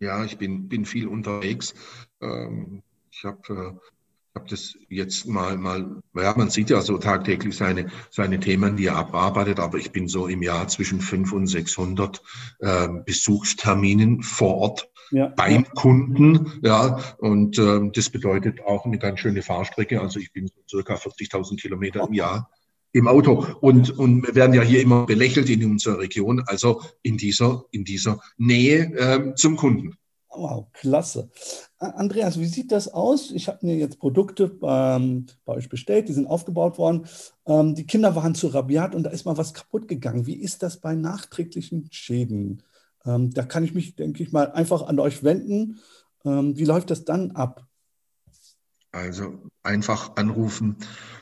Ja, 0.00 0.22
ich 0.22 0.36
bin, 0.36 0.68
bin 0.68 0.84
viel 0.84 1.08
unterwegs. 1.08 1.74
Ähm, 2.20 2.82
ich 3.10 3.24
habe 3.24 3.40
äh, 3.48 3.88
hab 4.34 4.48
das 4.48 4.76
jetzt 4.90 5.26
mal, 5.26 5.56
mal, 5.56 6.02
ja, 6.14 6.34
man 6.36 6.50
sieht 6.50 6.68
ja 6.68 6.82
so 6.82 6.98
tagtäglich 6.98 7.56
seine, 7.56 7.90
seine 8.10 8.38
Themen, 8.38 8.76
die 8.76 8.86
er 8.86 8.96
abarbeitet, 8.96 9.60
aber 9.60 9.78
ich 9.78 9.92
bin 9.92 10.08
so 10.08 10.26
im 10.26 10.42
Jahr 10.42 10.68
zwischen 10.68 11.00
500 11.00 11.40
und 11.40 11.46
600 11.46 12.22
äh, 12.58 12.88
Besuchsterminen 13.06 14.22
vor 14.22 14.56
Ort 14.56 14.90
ja. 15.10 15.28
beim 15.28 15.64
Kunden. 15.70 16.60
Ja, 16.62 16.98
und 17.16 17.58
äh, 17.58 17.80
das 17.94 18.10
bedeutet 18.10 18.60
auch 18.60 18.84
eine 18.84 18.98
ganz 18.98 19.20
schöne 19.20 19.40
Fahrstrecke. 19.40 20.02
Also 20.02 20.20
ich 20.20 20.34
bin 20.34 20.48
so 20.48 20.60
circa 20.68 20.96
40.000 20.96 21.58
Kilometer 21.58 22.06
im 22.06 22.12
Jahr 22.12 22.50
im 22.92 23.08
Auto. 23.08 23.46
Und, 23.60 23.90
und 23.98 24.26
wir 24.26 24.34
werden 24.34 24.54
ja 24.54 24.62
hier 24.62 24.82
immer 24.82 25.06
belächelt 25.06 25.48
in 25.48 25.64
unserer 25.64 25.98
Region, 25.98 26.42
also 26.46 26.82
in 27.02 27.16
dieser, 27.16 27.64
in 27.70 27.84
dieser 27.84 28.20
Nähe 28.36 28.94
äh, 28.94 29.34
zum 29.34 29.56
Kunden. 29.56 29.96
Wow, 30.34 30.66
klasse. 30.72 31.30
Andreas, 31.78 32.38
wie 32.38 32.46
sieht 32.46 32.72
das 32.72 32.88
aus? 32.88 33.30
Ich 33.32 33.48
habe 33.48 33.66
mir 33.66 33.76
jetzt 33.76 33.98
Produkte 33.98 34.56
ähm, 34.62 35.26
bei 35.44 35.52
euch 35.52 35.68
bestellt, 35.68 36.08
die 36.08 36.14
sind 36.14 36.26
aufgebaut 36.26 36.78
worden. 36.78 37.06
Ähm, 37.46 37.74
die 37.74 37.86
Kinder 37.86 38.16
waren 38.16 38.34
zu 38.34 38.46
rabiat 38.46 38.94
und 38.94 39.02
da 39.02 39.10
ist 39.10 39.26
mal 39.26 39.36
was 39.36 39.52
kaputt 39.52 39.88
gegangen. 39.88 40.26
Wie 40.26 40.36
ist 40.36 40.62
das 40.62 40.80
bei 40.80 40.94
nachträglichen 40.94 41.88
Schäden? 41.90 42.62
Ähm, 43.04 43.30
da 43.30 43.42
kann 43.42 43.64
ich 43.64 43.74
mich, 43.74 43.94
denke 43.94 44.22
ich 44.22 44.32
mal, 44.32 44.50
einfach 44.52 44.82
an 44.82 44.98
euch 45.00 45.22
wenden. 45.22 45.80
Ähm, 46.24 46.56
wie 46.56 46.64
läuft 46.64 46.90
das 46.90 47.04
dann 47.04 47.32
ab? 47.32 47.66
Also 48.90 49.50
einfach 49.62 50.16
anrufen. 50.16 50.76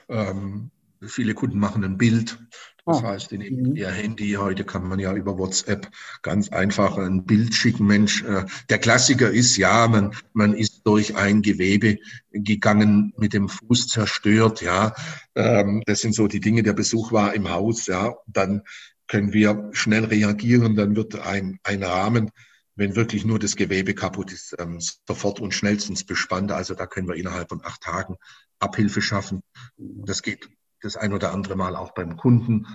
Ähm, 0.08 0.70
Viele 1.06 1.34
Kunden 1.34 1.58
machen 1.58 1.84
ein 1.84 1.96
Bild. 1.96 2.38
Das 2.86 2.98
ah. 2.98 3.08
heißt, 3.08 3.32
in 3.32 3.40
mhm. 3.40 3.76
ihr 3.76 3.90
Handy, 3.90 4.32
heute 4.32 4.64
kann 4.64 4.86
man 4.86 4.98
ja 4.98 5.14
über 5.14 5.38
WhatsApp 5.38 5.90
ganz 6.22 6.50
einfach 6.50 6.98
ein 6.98 7.24
Bild 7.24 7.54
schicken. 7.54 7.86
Mensch, 7.86 8.22
äh, 8.22 8.44
der 8.68 8.78
Klassiker 8.78 9.30
ist 9.30 9.56
ja, 9.56 9.88
man, 9.88 10.14
man 10.32 10.54
ist 10.54 10.82
durch 10.84 11.16
ein 11.16 11.42
Gewebe 11.42 11.98
gegangen, 12.30 13.12
mit 13.16 13.32
dem 13.32 13.48
Fuß 13.48 13.88
zerstört, 13.88 14.60
ja. 14.60 14.94
Ähm, 15.34 15.82
das 15.86 16.00
sind 16.00 16.14
so 16.14 16.26
die 16.26 16.40
Dinge, 16.40 16.62
der 16.62 16.72
Besuch 16.72 17.12
war 17.12 17.34
im 17.34 17.50
Haus, 17.50 17.86
ja. 17.86 18.14
Dann 18.26 18.62
können 19.06 19.32
wir 19.32 19.70
schnell 19.72 20.04
reagieren, 20.04 20.76
dann 20.76 20.96
wird 20.96 21.18
ein, 21.18 21.58
ein 21.64 21.82
Rahmen 21.82 22.30
wenn 22.76 22.96
wirklich 22.96 23.26
nur 23.26 23.38
das 23.38 23.56
Gewebe 23.56 23.92
kaputt 23.92 24.32
ist, 24.32 24.56
ähm, 24.58 24.78
sofort 25.06 25.38
und 25.38 25.52
schnellstens 25.52 26.04
bespannt. 26.04 26.50
Also 26.50 26.74
da 26.74 26.86
können 26.86 27.08
wir 27.08 27.14
innerhalb 27.14 27.50
von 27.50 27.62
acht 27.62 27.82
Tagen 27.82 28.16
Abhilfe 28.58 29.02
schaffen. 29.02 29.42
Das 29.76 30.22
geht 30.22 30.48
das 30.82 30.96
ein 30.96 31.12
oder 31.12 31.32
andere 31.32 31.56
Mal 31.56 31.76
auch 31.76 31.92
beim 31.92 32.16
Kunden, 32.16 32.66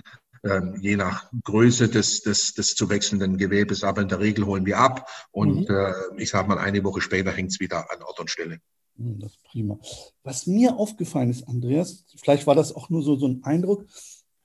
ähm, 0.44 0.76
je 0.80 0.96
nach 0.96 1.30
Größe 1.44 1.88
des, 1.88 2.22
des, 2.22 2.54
des 2.54 2.74
zu 2.74 2.88
wechselnden 2.88 3.36
Gewebes. 3.36 3.84
Aber 3.84 4.02
in 4.02 4.08
der 4.08 4.20
Regel 4.20 4.46
holen 4.46 4.66
wir 4.66 4.78
ab 4.78 5.08
und 5.32 5.68
mhm. 5.68 5.74
äh, 5.74 5.92
ich 6.18 6.30
sage 6.30 6.48
mal, 6.48 6.58
eine 6.58 6.82
Woche 6.84 7.00
später 7.00 7.32
hängt 7.32 7.50
es 7.50 7.60
wieder 7.60 7.90
an 7.90 8.02
Ort 8.02 8.20
und 8.20 8.30
Stelle. 8.30 8.60
Hm, 8.96 9.18
das 9.20 9.32
ist 9.32 9.42
prima. 9.44 9.78
Was 10.22 10.46
mir 10.46 10.76
aufgefallen 10.76 11.30
ist, 11.30 11.48
Andreas, 11.48 12.04
vielleicht 12.16 12.46
war 12.46 12.54
das 12.54 12.74
auch 12.74 12.90
nur 12.90 13.02
so, 13.02 13.16
so 13.16 13.26
ein 13.26 13.44
Eindruck, 13.44 13.86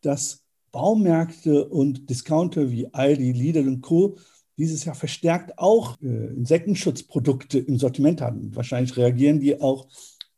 dass 0.02 0.44
Baumärkte 0.72 1.68
und 1.68 2.10
Discounter 2.10 2.72
wie 2.72 2.94
Aldi, 2.94 3.32
Lidl 3.34 3.68
und 3.68 3.82
Co. 3.82 4.18
dieses 4.58 4.86
Jahr 4.86 4.96
verstärkt 4.96 5.58
auch 5.58 6.02
äh, 6.02 6.08
Insektenschutzprodukte 6.08 7.60
im 7.60 7.78
Sortiment 7.78 8.22
haben. 8.22 8.56
Wahrscheinlich 8.56 8.96
reagieren 8.96 9.40
die 9.40 9.60
auch 9.60 9.88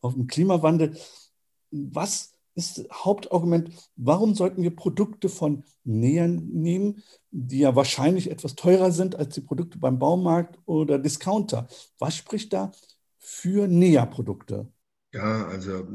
auf 0.02 0.16
den 0.16 0.28
Klimawandel. 0.28 0.98
Was 1.72 2.33
ist 2.56 2.86
Hauptargument, 2.92 3.72
warum 3.96 4.36
sollten 4.36 4.62
wir 4.64 4.76
Produkte 4.76 5.30
von 5.30 5.64
Nähern 5.84 6.48
nehmen, 6.52 7.04
die 7.32 7.60
ja 7.60 7.76
wahrscheinlich 7.76 8.30
etwas 8.30 8.56
teurer 8.56 8.92
sind 8.92 9.16
als 9.16 9.34
die 9.34 9.42
Produkte 9.42 9.78
beim 9.78 10.00
Baumarkt 10.00 10.60
oder 10.66 11.00
Discounter? 11.00 11.68
Was 12.00 12.16
spricht 12.16 12.54
da 12.54 12.72
für 13.18 13.68
Näherprodukte? 13.68 14.68
Ja, 15.14 15.46
also 15.46 15.88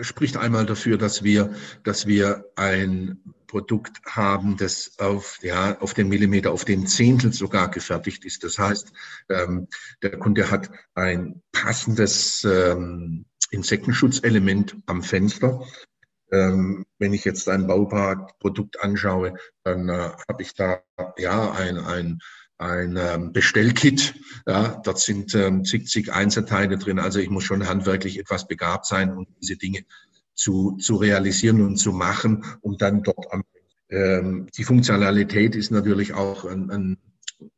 spricht 0.00 0.36
einmal 0.36 0.66
dafür, 0.66 0.98
dass 0.98 1.22
wir, 1.22 1.54
dass 1.84 2.06
wir 2.06 2.46
ein 2.56 3.20
Produkt 3.46 4.02
haben, 4.04 4.56
das 4.56 4.98
auf, 4.98 5.38
ja, 5.40 5.78
auf 5.78 5.94
den 5.94 6.08
Millimeter, 6.08 6.50
auf 6.50 6.64
den 6.64 6.88
Zehntel 6.88 7.32
sogar 7.32 7.70
gefertigt 7.70 8.24
ist. 8.24 8.42
Das 8.42 8.58
heißt, 8.58 8.92
ähm, 9.28 9.68
der 10.02 10.18
Kunde 10.18 10.50
hat 10.50 10.70
ein 10.94 11.42
passendes 11.52 12.42
ähm, 12.42 13.26
Insektenschutzelement 13.52 14.76
am 14.86 15.02
Fenster. 15.04 15.64
Ähm, 16.32 16.84
wenn 16.98 17.12
ich 17.12 17.24
jetzt 17.24 17.48
ein 17.48 17.66
Bauparkprodukt 17.66 18.80
anschaue, 18.80 19.34
dann 19.64 19.88
äh, 19.88 20.10
habe 20.28 20.42
ich 20.42 20.54
da 20.54 20.80
ja 21.16 21.52
ein, 21.52 21.78
ein 21.78 22.18
ein 22.58 22.96
ähm, 22.96 23.32
Bestellkit. 23.32 24.14
Ja, 24.46 24.80
dort 24.84 24.98
sind 24.98 25.34
ähm, 25.34 25.64
zig, 25.64 25.88
zig 25.88 26.12
Einzelteile 26.12 26.78
drin. 26.78 26.98
Also 26.98 27.18
ich 27.18 27.28
muss 27.28 27.44
schon 27.44 27.68
handwerklich 27.68 28.18
etwas 28.18 28.48
begabt 28.48 28.86
sein, 28.86 29.12
um 29.12 29.26
diese 29.40 29.56
Dinge 29.56 29.84
zu, 30.34 30.76
zu 30.80 30.96
realisieren 30.96 31.60
und 31.62 31.76
zu 31.76 31.92
machen, 31.92 32.44
um 32.60 32.78
dann 32.78 33.02
dort 33.02 33.32
am, 33.32 33.42
ähm, 33.88 34.48
die 34.56 34.64
Funktionalität 34.64 35.54
ist 35.54 35.70
natürlich 35.70 36.14
auch 36.14 36.44
ein, 36.44 36.70
ein 36.70 36.98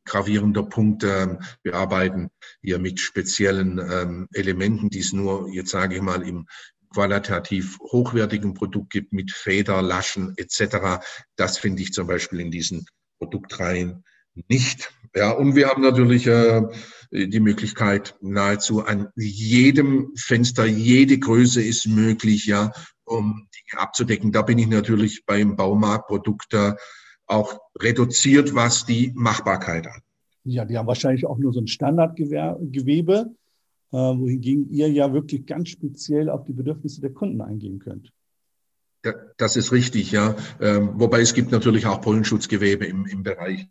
gravierender 0.05 0.63
Punkt. 0.63 1.03
Ähm, 1.03 1.39
wir 1.63 1.75
arbeiten 1.75 2.29
hier 2.61 2.79
mit 2.79 2.99
speziellen 2.99 3.79
ähm, 3.79 4.27
Elementen, 4.33 4.89
die 4.89 4.99
es 4.99 5.13
nur, 5.13 5.49
jetzt 5.49 5.71
sage 5.71 5.95
ich 5.95 6.01
mal, 6.01 6.27
im 6.27 6.47
qualitativ 6.93 7.77
hochwertigen 7.79 8.53
Produkt 8.53 8.91
gibt, 8.91 9.13
mit 9.13 9.31
Feder, 9.31 9.81
Laschen 9.81 10.33
etc. 10.37 11.01
Das 11.35 11.57
finde 11.57 11.83
ich 11.83 11.93
zum 11.93 12.07
Beispiel 12.07 12.39
in 12.39 12.51
diesen 12.51 12.85
Produktreihen 13.19 14.03
nicht. 14.47 14.91
Ja, 15.15 15.31
und 15.31 15.55
wir 15.55 15.69
haben 15.69 15.81
natürlich 15.81 16.27
äh, 16.27 16.61
die 17.11 17.39
Möglichkeit, 17.39 18.15
nahezu 18.21 18.85
an 18.85 19.09
jedem 19.15 20.11
Fenster, 20.15 20.65
jede 20.65 21.17
Größe 21.17 21.61
ist 21.61 21.87
möglich, 21.87 22.45
ja, 22.45 22.71
um 23.05 23.47
Dinge 23.55 23.81
abzudecken. 23.81 24.31
Da 24.31 24.43
bin 24.43 24.59
ich 24.59 24.67
natürlich 24.67 25.25
beim 25.25 25.55
Baumarktprodukt 25.55 26.53
äh, 26.53 26.73
auch 27.25 27.59
reduziert, 27.79 28.55
was 28.55 28.85
die 28.85 29.11
Machbarkeit 29.15 29.87
an. 29.87 30.01
Ja, 30.43 30.65
die 30.65 30.77
haben 30.77 30.87
wahrscheinlich 30.87 31.25
auch 31.25 31.37
nur 31.37 31.53
so 31.53 31.59
ein 31.59 31.67
Standardgewebe, 31.67 33.35
wohingegen 33.91 34.69
ihr 34.69 34.89
ja 34.89 35.13
wirklich 35.13 35.45
ganz 35.45 35.69
speziell 35.69 36.29
auf 36.29 36.45
die 36.45 36.53
Bedürfnisse 36.53 37.01
der 37.01 37.11
Kunden 37.11 37.41
eingehen 37.41 37.79
könnt. 37.79 38.11
Das 39.37 39.55
ist 39.55 39.71
richtig, 39.71 40.11
ja. 40.11 40.35
Ähm, 40.59 40.91
wobei 40.95 41.21
es 41.21 41.33
gibt 41.33 41.51
natürlich 41.53 41.85
auch 41.85 42.01
Pollenschutzgewebe 42.01 42.85
im, 42.85 43.05
im 43.05 43.23
Bereich 43.23 43.65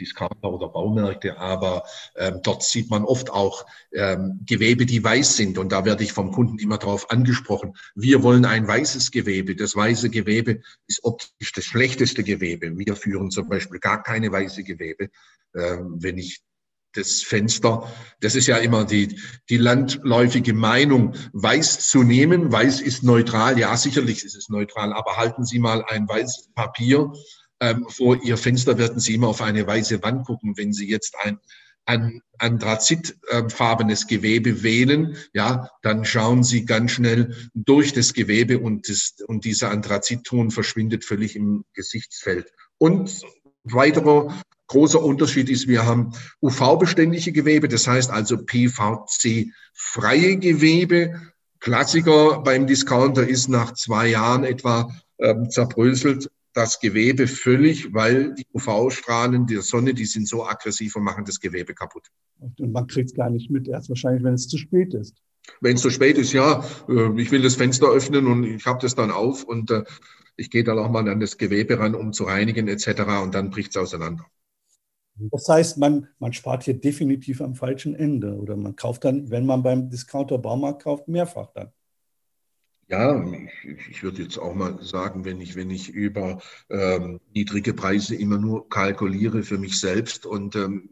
Discounter 0.00 0.50
oder 0.50 0.68
Baumärkte, 0.68 1.36
aber 1.36 1.84
ähm, 2.16 2.40
dort 2.42 2.62
sieht 2.62 2.88
man 2.88 3.04
oft 3.04 3.30
auch 3.30 3.66
ähm, 3.92 4.40
Gewebe, 4.46 4.86
die 4.86 5.04
weiß 5.04 5.36
sind. 5.36 5.58
Und 5.58 5.70
da 5.70 5.84
werde 5.84 6.02
ich 6.02 6.14
vom 6.14 6.32
Kunden 6.32 6.58
immer 6.58 6.78
darauf 6.78 7.10
angesprochen. 7.10 7.76
Wir 7.94 8.22
wollen 8.22 8.46
ein 8.46 8.66
weißes 8.66 9.10
Gewebe. 9.10 9.54
Das 9.54 9.76
weiße 9.76 10.08
Gewebe 10.08 10.62
ist 10.86 11.04
optisch 11.04 11.52
das 11.52 11.64
schlechteste 11.64 12.24
Gewebe. 12.24 12.78
Wir 12.78 12.96
führen 12.96 13.30
zum 13.30 13.50
Beispiel 13.50 13.80
gar 13.80 14.02
keine 14.02 14.32
weiße 14.32 14.64
Gewebe. 14.64 15.10
Ähm, 15.54 15.96
wenn 15.98 16.16
ich 16.16 16.42
das 16.94 17.22
Fenster. 17.22 17.92
Das 18.20 18.34
ist 18.34 18.46
ja 18.46 18.56
immer 18.56 18.84
die, 18.84 19.20
die 19.50 19.56
landläufige 19.56 20.54
Meinung, 20.54 21.14
weiß 21.32 21.88
zu 21.88 22.02
nehmen. 22.02 22.50
Weiß 22.50 22.80
ist 22.80 23.02
neutral. 23.02 23.58
Ja, 23.58 23.76
sicherlich 23.76 24.24
ist 24.24 24.36
es 24.36 24.48
neutral, 24.48 24.92
aber 24.92 25.16
halten 25.16 25.44
Sie 25.44 25.58
mal 25.58 25.84
ein 25.84 26.08
weißes 26.08 26.50
Papier 26.54 27.12
ähm, 27.60 27.86
vor 27.88 28.22
Ihr 28.22 28.36
Fenster, 28.36 28.78
werden 28.78 29.00
Sie 29.00 29.14
immer 29.14 29.28
auf 29.28 29.42
eine 29.42 29.66
weiße 29.66 30.02
Wand 30.02 30.26
gucken. 30.26 30.56
Wenn 30.56 30.72
Sie 30.72 30.88
jetzt 30.88 31.14
ein, 31.22 31.38
ein 31.86 32.20
anthrazitfarbenes 32.38 34.06
Gewebe 34.06 34.62
wählen, 34.62 35.16
ja, 35.32 35.70
dann 35.82 36.04
schauen 36.04 36.44
Sie 36.44 36.64
ganz 36.64 36.92
schnell 36.92 37.34
durch 37.54 37.92
das 37.92 38.14
Gewebe 38.14 38.58
und, 38.58 38.88
das, 38.88 39.14
und 39.26 39.44
dieser 39.44 39.70
Anthrazitton 39.70 40.50
verschwindet 40.50 41.04
völlig 41.04 41.36
im 41.36 41.64
Gesichtsfeld. 41.74 42.52
Und 42.78 43.22
weiterer 43.64 44.34
großer 44.66 45.02
Unterschied 45.02 45.50
ist, 45.50 45.68
wir 45.68 45.84
haben 45.84 46.12
UV-beständige 46.42 47.32
Gewebe, 47.32 47.68
das 47.68 47.86
heißt 47.86 48.10
also 48.10 48.38
PVC-freie 48.38 50.36
Gewebe. 50.38 51.20
Klassiker 51.60 52.40
beim 52.42 52.66
Discounter 52.66 53.26
ist 53.26 53.48
nach 53.48 53.72
zwei 53.74 54.08
Jahren 54.08 54.44
etwa 54.44 54.90
ähm, 55.18 55.48
zerbröselt 55.50 56.30
das 56.52 56.78
Gewebe 56.78 57.26
völlig, 57.26 57.92
weil 57.92 58.34
die 58.34 58.46
UV-Strahlen 58.52 59.46
der 59.46 59.62
Sonne, 59.62 59.92
die 59.92 60.04
sind 60.04 60.28
so 60.28 60.46
aggressiv 60.46 60.94
und 60.96 61.02
machen 61.02 61.24
das 61.24 61.40
Gewebe 61.40 61.74
kaputt. 61.74 62.10
Und 62.38 62.72
man 62.72 62.86
kriegt 62.86 63.10
es 63.10 63.16
gar 63.16 63.28
nicht 63.28 63.50
mit, 63.50 63.66
erst 63.66 63.88
wahrscheinlich, 63.88 64.22
wenn 64.22 64.34
es 64.34 64.48
zu 64.48 64.56
spät 64.56 64.94
ist. 64.94 65.16
Wenn 65.60 65.74
es 65.76 65.82
zu 65.82 65.90
spät 65.90 66.16
ist, 66.16 66.32
ja, 66.32 66.64
äh, 66.88 67.20
ich 67.20 67.30
will 67.30 67.42
das 67.42 67.56
Fenster 67.56 67.88
öffnen 67.88 68.26
und 68.26 68.44
ich 68.44 68.64
habe 68.66 68.78
das 68.80 68.94
dann 68.94 69.10
auf 69.10 69.44
und 69.44 69.70
äh, 69.70 69.84
ich 70.36 70.50
gehe 70.50 70.64
dann 70.64 70.78
auch 70.78 70.90
mal 70.90 71.08
an 71.08 71.20
das 71.20 71.38
Gewebe 71.38 71.78
ran, 71.78 71.94
um 71.94 72.12
zu 72.12 72.24
reinigen 72.24 72.68
etc. 72.68 73.02
und 73.22 73.34
dann 73.34 73.50
bricht 73.50 73.70
es 73.70 73.76
auseinander. 73.76 74.26
Das 75.16 75.48
heißt, 75.48 75.78
man, 75.78 76.08
man 76.18 76.32
spart 76.32 76.64
hier 76.64 76.74
definitiv 76.74 77.40
am 77.40 77.54
falschen 77.54 77.94
Ende 77.94 78.34
oder 78.34 78.56
man 78.56 78.74
kauft 78.74 79.04
dann, 79.04 79.30
wenn 79.30 79.46
man 79.46 79.62
beim 79.62 79.88
Discounter 79.88 80.38
Baumarkt 80.38 80.82
kauft, 80.82 81.06
mehrfach 81.06 81.52
dann. 81.54 81.72
Ja, 82.88 83.24
ich, 83.62 83.88
ich 83.90 84.02
würde 84.02 84.22
jetzt 84.22 84.38
auch 84.38 84.54
mal 84.54 84.82
sagen, 84.82 85.24
wenn 85.24 85.40
ich, 85.40 85.56
wenn 85.56 85.70
ich 85.70 85.88
über 85.88 86.42
ähm, 86.68 87.20
niedrige 87.32 87.72
Preise 87.72 88.14
immer 88.14 88.38
nur 88.38 88.68
kalkuliere 88.68 89.42
für 89.42 89.56
mich 89.56 89.80
selbst 89.80 90.26
und 90.26 90.54
ähm, 90.56 90.90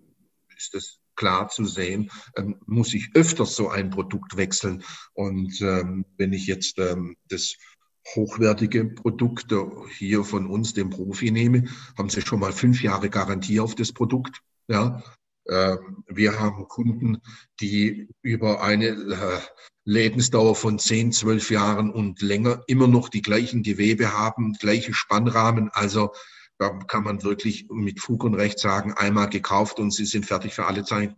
ist 0.56 0.74
das 0.74 1.00
klar 1.16 1.48
zu 1.48 1.64
sehen, 1.64 2.10
ähm, 2.36 2.56
muss 2.66 2.94
ich 2.94 3.10
öfters 3.14 3.54
so 3.54 3.68
ein 3.68 3.90
Produkt 3.90 4.36
wechseln. 4.36 4.82
Und 5.12 5.60
ähm, 5.60 6.06
wenn 6.16 6.32
ich 6.32 6.46
jetzt 6.46 6.78
ähm, 6.78 7.16
das 7.28 7.56
hochwertige 8.14 8.84
Produkte 8.84 9.70
hier 9.96 10.24
von 10.24 10.46
uns, 10.46 10.74
dem 10.74 10.90
Profi, 10.90 11.30
nehme, 11.30 11.64
haben 11.96 12.08
sie 12.08 12.22
schon 12.22 12.40
mal 12.40 12.52
fünf 12.52 12.82
Jahre 12.82 13.10
Garantie 13.10 13.60
auf 13.60 13.74
das 13.74 13.92
Produkt. 13.92 14.40
Ja, 14.68 15.02
ähm, 15.48 16.04
wir 16.06 16.38
haben 16.38 16.68
Kunden, 16.68 17.20
die 17.60 18.08
über 18.22 18.62
eine 18.62 18.86
äh, 18.88 19.40
Lebensdauer 19.84 20.54
von 20.54 20.78
zehn, 20.78 21.12
zwölf 21.12 21.50
Jahren 21.50 21.90
und 21.90 22.22
länger 22.22 22.62
immer 22.66 22.86
noch 22.86 23.08
die 23.08 23.22
gleichen 23.22 23.62
Gewebe 23.62 24.12
haben, 24.16 24.52
gleiche 24.54 24.94
Spannrahmen. 24.94 25.70
Also 25.72 26.12
da 26.58 26.70
kann 26.70 27.02
man 27.02 27.24
wirklich 27.24 27.66
mit 27.70 28.00
Fug 28.00 28.22
und 28.22 28.34
Recht 28.34 28.60
sagen, 28.60 28.92
einmal 28.92 29.28
gekauft 29.28 29.80
und 29.80 29.92
sie 29.92 30.04
sind 30.04 30.26
fertig 30.26 30.54
für 30.54 30.66
alle 30.66 30.84
Zeiten. 30.84 31.16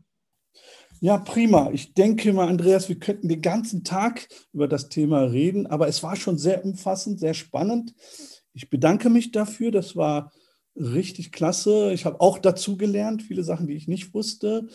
Ja, 1.04 1.18
prima. 1.18 1.68
Ich 1.70 1.92
denke 1.92 2.32
mal, 2.32 2.48
Andreas, 2.48 2.88
wir 2.88 2.98
könnten 2.98 3.28
den 3.28 3.42
ganzen 3.42 3.84
Tag 3.84 4.26
über 4.54 4.68
das 4.68 4.88
Thema 4.88 5.20
reden, 5.20 5.66
aber 5.66 5.86
es 5.86 6.02
war 6.02 6.16
schon 6.16 6.38
sehr 6.38 6.64
umfassend, 6.64 7.20
sehr 7.20 7.34
spannend. 7.34 7.94
Ich 8.54 8.70
bedanke 8.70 9.10
mich 9.10 9.30
dafür. 9.30 9.70
Das 9.70 9.96
war 9.96 10.32
richtig 10.74 11.30
klasse. 11.30 11.92
Ich 11.92 12.06
habe 12.06 12.22
auch 12.22 12.38
dazu 12.38 12.78
gelernt, 12.78 13.22
viele 13.22 13.44
Sachen, 13.44 13.66
die 13.66 13.74
ich 13.74 13.86
nicht 13.86 14.14
wusste. 14.14 14.66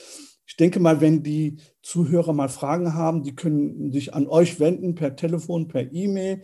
Ich 0.46 0.56
denke 0.56 0.80
mal, 0.80 1.02
wenn 1.02 1.24
die 1.24 1.58
Zuhörer 1.82 2.34
mal 2.34 2.48
Fragen 2.48 2.94
haben, 2.94 3.24
die 3.24 3.34
können 3.34 3.92
sich 3.92 4.14
an 4.14 4.28
euch 4.28 4.60
wenden 4.60 4.94
per 4.94 5.16
Telefon, 5.16 5.68
per 5.68 5.92
E-Mail. 5.92 6.44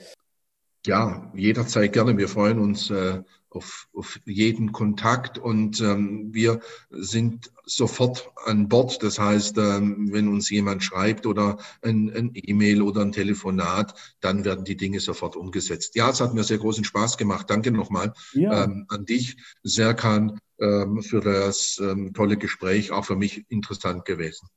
Ja, 0.87 1.31
jederzeit 1.35 1.93
gerne. 1.93 2.17
Wir 2.17 2.27
freuen 2.27 2.57
uns 2.57 2.89
äh, 2.89 3.21
auf, 3.55 3.87
auf 3.93 4.19
jeden 4.25 4.71
Kontakt 4.71 5.37
und 5.37 5.81
ähm, 5.81 6.29
wir 6.31 6.59
sind 6.89 7.51
sofort 7.65 8.31
an 8.45 8.69
Bord. 8.69 9.01
Das 9.01 9.19
heißt, 9.19 9.57
ähm, 9.57 10.09
wenn 10.11 10.27
uns 10.27 10.49
jemand 10.49 10.83
schreibt 10.83 11.25
oder 11.25 11.57
ein, 11.81 12.11
ein 12.15 12.31
E-Mail 12.33 12.81
oder 12.81 13.01
ein 13.01 13.11
Telefonat, 13.11 13.93
dann 14.19 14.45
werden 14.45 14.65
die 14.65 14.77
Dinge 14.77 14.99
sofort 14.99 15.35
umgesetzt. 15.35 15.95
Ja, 15.95 16.09
es 16.09 16.21
hat 16.21 16.33
mir 16.33 16.43
sehr 16.43 16.57
großen 16.57 16.83
Spaß 16.83 17.17
gemacht. 17.17 17.49
Danke 17.49 17.71
nochmal 17.71 18.13
ja. 18.33 18.63
ähm, 18.63 18.85
an 18.89 19.05
dich, 19.05 19.37
Serkan, 19.63 20.39
ähm, 20.59 21.01
für 21.01 21.21
das 21.21 21.79
ähm, 21.81 22.13
tolle 22.13 22.37
Gespräch. 22.37 22.91
Auch 22.91 23.05
für 23.05 23.15
mich 23.15 23.45
interessant 23.49 24.05
gewesen. 24.05 24.47